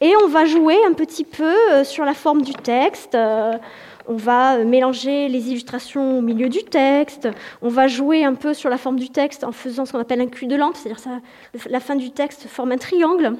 Et 0.00 0.12
on 0.22 0.28
va 0.28 0.44
jouer 0.44 0.76
un 0.88 0.92
petit 0.92 1.24
peu 1.24 1.54
euh, 1.72 1.84
sur 1.84 2.04
la 2.04 2.14
forme 2.14 2.42
du 2.42 2.52
texte. 2.52 3.16
on 3.16 4.16
va 4.16 4.58
mélanger 4.64 5.28
les 5.28 5.50
illustrations 5.50 6.18
au 6.18 6.22
milieu 6.22 6.48
du 6.48 6.62
texte. 6.64 7.28
On 7.62 7.68
va 7.68 7.88
jouer 7.88 8.24
un 8.24 8.34
peu 8.34 8.54
sur 8.54 8.70
la 8.70 8.78
forme 8.78 8.98
du 8.98 9.10
texte 9.10 9.44
en 9.44 9.52
faisant 9.52 9.84
ce 9.84 9.92
qu'on 9.92 10.00
appelle 10.00 10.20
un 10.20 10.28
cul 10.28 10.46
de 10.46 10.56
lampe, 10.56 10.76
c'est-à-dire 10.76 11.02
que 11.02 11.68
la 11.68 11.80
fin 11.80 11.96
du 11.96 12.10
texte 12.10 12.46
forme 12.48 12.72
un 12.72 12.78
triangle. 12.78 13.36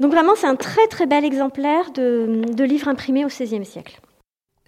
Donc 0.00 0.12
vraiment, 0.12 0.32
c'est 0.36 0.46
un 0.46 0.56
très 0.56 0.86
très 0.88 1.06
bel 1.06 1.24
exemplaire 1.24 1.90
de, 1.92 2.42
de 2.52 2.64
livre 2.64 2.88
imprimé 2.88 3.24
au 3.24 3.28
XVIe 3.28 3.64
siècle. 3.64 4.00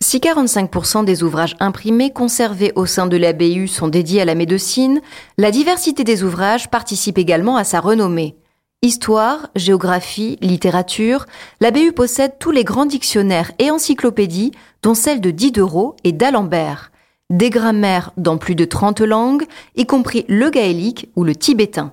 Si 0.01 0.19
45% 0.19 1.05
des 1.05 1.25
ouvrages 1.25 1.57
imprimés 1.59 2.13
conservés 2.13 2.73
au 2.77 2.87
sein 2.87 3.09
de 3.09 3.17
la 3.17 3.33
BU 3.33 3.67
sont 3.67 3.89
dédiés 3.89 4.23
à 4.23 4.25
la 4.25 4.37
médecine, 4.37 5.01
la 5.39 5.51
diversité 5.51 6.05
des 6.05 6.23
ouvrages 6.23 6.71
participe 6.71 7.19
également 7.19 7.57
à 7.57 7.65
sa 7.65 7.81
renommée. 7.81 8.37
Histoire, 8.81 9.49
géographie, 9.57 10.39
littérature, 10.41 11.27
la 11.61 11.73
BU 11.73 11.91
possède 11.91 12.39
tous 12.39 12.53
les 12.53 12.63
grands 12.63 12.87
dictionnaires 12.87 13.51
et 13.59 13.73
encyclopédies, 13.73 14.53
dont 14.83 14.95
celles 14.95 15.21
de 15.21 15.33
Diderot 15.33 15.97
et 16.05 16.13
d'Alembert. 16.13 16.93
Des 17.29 17.51
grammaires 17.51 18.13
dans 18.17 18.39
plus 18.39 18.55
de 18.55 18.65
30 18.65 19.01
langues, 19.01 19.47
y 19.75 19.85
compris 19.85 20.25
le 20.29 20.49
gaélique 20.49 21.09
ou 21.17 21.25
le 21.25 21.35
tibétain. 21.35 21.93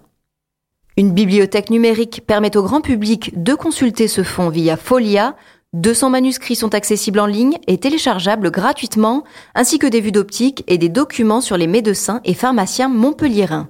Une 0.96 1.12
bibliothèque 1.12 1.72
numérique 1.72 2.22
permet 2.28 2.56
au 2.56 2.62
grand 2.62 2.82
public 2.82 3.32
de 3.44 3.56
consulter 3.56 4.08
ce 4.08 4.22
fonds 4.22 4.50
via 4.50 4.78
Folia, 4.78 5.36
200 5.74 6.12
manuscrits 6.12 6.56
sont 6.56 6.76
accessibles 6.76 7.20
en 7.20 7.26
ligne 7.26 7.58
et 7.66 7.80
téléchargeables 7.80 8.52
gratuitement, 8.52 9.24
ainsi 9.56 9.80
que 9.80 9.88
des 9.88 10.02
vues 10.02 10.12
d'optique 10.12 10.64
et 10.68 10.78
des 10.78 10.90
documents 10.90 11.42
sur 11.42 11.58
les 11.58 11.68
médecins 11.68 12.22
et 12.26 12.36
pharmaciens 12.36 12.90
montpelliérains. 12.90 13.70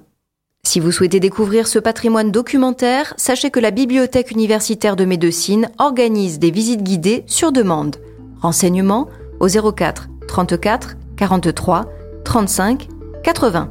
Si 0.66 0.80
vous 0.80 0.90
souhaitez 0.90 1.20
découvrir 1.20 1.68
ce 1.68 1.78
patrimoine 1.78 2.32
documentaire, 2.32 3.14
sachez 3.16 3.50
que 3.50 3.60
la 3.60 3.70
Bibliothèque 3.70 4.32
universitaire 4.32 4.96
de 4.96 5.04
médecine 5.04 5.70
organise 5.78 6.40
des 6.40 6.50
visites 6.50 6.82
guidées 6.82 7.22
sur 7.28 7.52
demande. 7.52 7.94
Renseignements 8.42 9.06
au 9.38 9.46
04 9.46 10.08
34 10.26 10.96
43 11.16 11.84
35 12.24 12.88
80. 13.22 13.70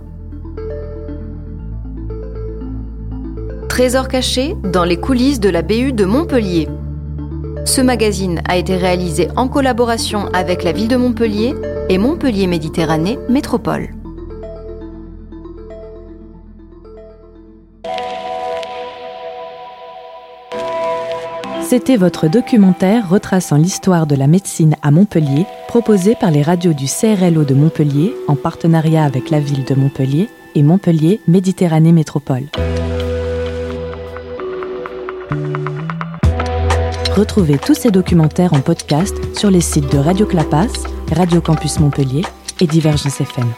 Trésor 3.68 4.08
caché 4.08 4.56
dans 4.64 4.86
les 4.86 4.98
coulisses 4.98 5.42
de 5.42 5.50
la 5.50 5.64
BU 5.64 5.92
de 5.92 6.06
Montpellier. 6.06 6.70
Ce 7.66 7.82
magazine 7.82 8.42
a 8.48 8.56
été 8.56 8.78
réalisé 8.78 9.28
en 9.36 9.50
collaboration 9.50 10.30
avec 10.32 10.64
la 10.64 10.72
ville 10.72 10.88
de 10.88 10.96
Montpellier 10.96 11.56
et 11.90 11.98
Montpellier 11.98 12.48
Méditerranée 12.48 13.20
Métropole. 13.28 13.90
C'était 21.76 21.98
votre 21.98 22.30
documentaire 22.30 23.10
retraçant 23.10 23.58
l'histoire 23.58 24.08
de 24.08 24.16
la 24.16 24.28
médecine 24.28 24.78
à 24.82 24.92
Montpellier, 24.92 25.46
proposé 25.68 26.16
par 26.16 26.32
les 26.32 26.42
radios 26.42 26.72
du 26.72 26.86
CRLO 26.86 27.44
de 27.44 27.54
Montpellier 27.54 28.16
en 28.30 28.38
partenariat 28.38 29.04
avec 29.04 29.30
la 29.30 29.42
ville 29.42 29.66
de 29.66 29.76
Montpellier 29.76 30.30
et 30.56 30.64
Montpellier 30.64 31.20
Méditerranée 31.28 31.92
Métropole. 31.92 32.46
Retrouvez 37.14 37.58
tous 37.58 37.74
ces 37.74 37.92
documentaires 37.92 38.54
en 38.54 38.62
podcast 38.62 39.14
sur 39.38 39.52
les 39.52 39.60
sites 39.60 39.92
de 39.92 39.98
Radio 39.98 40.26
Clapas, 40.26 40.72
Radio 41.12 41.42
Campus 41.42 41.82
Montpellier 41.82 42.22
et 42.62 42.68
Divergence 42.68 43.20
FM. 43.20 43.52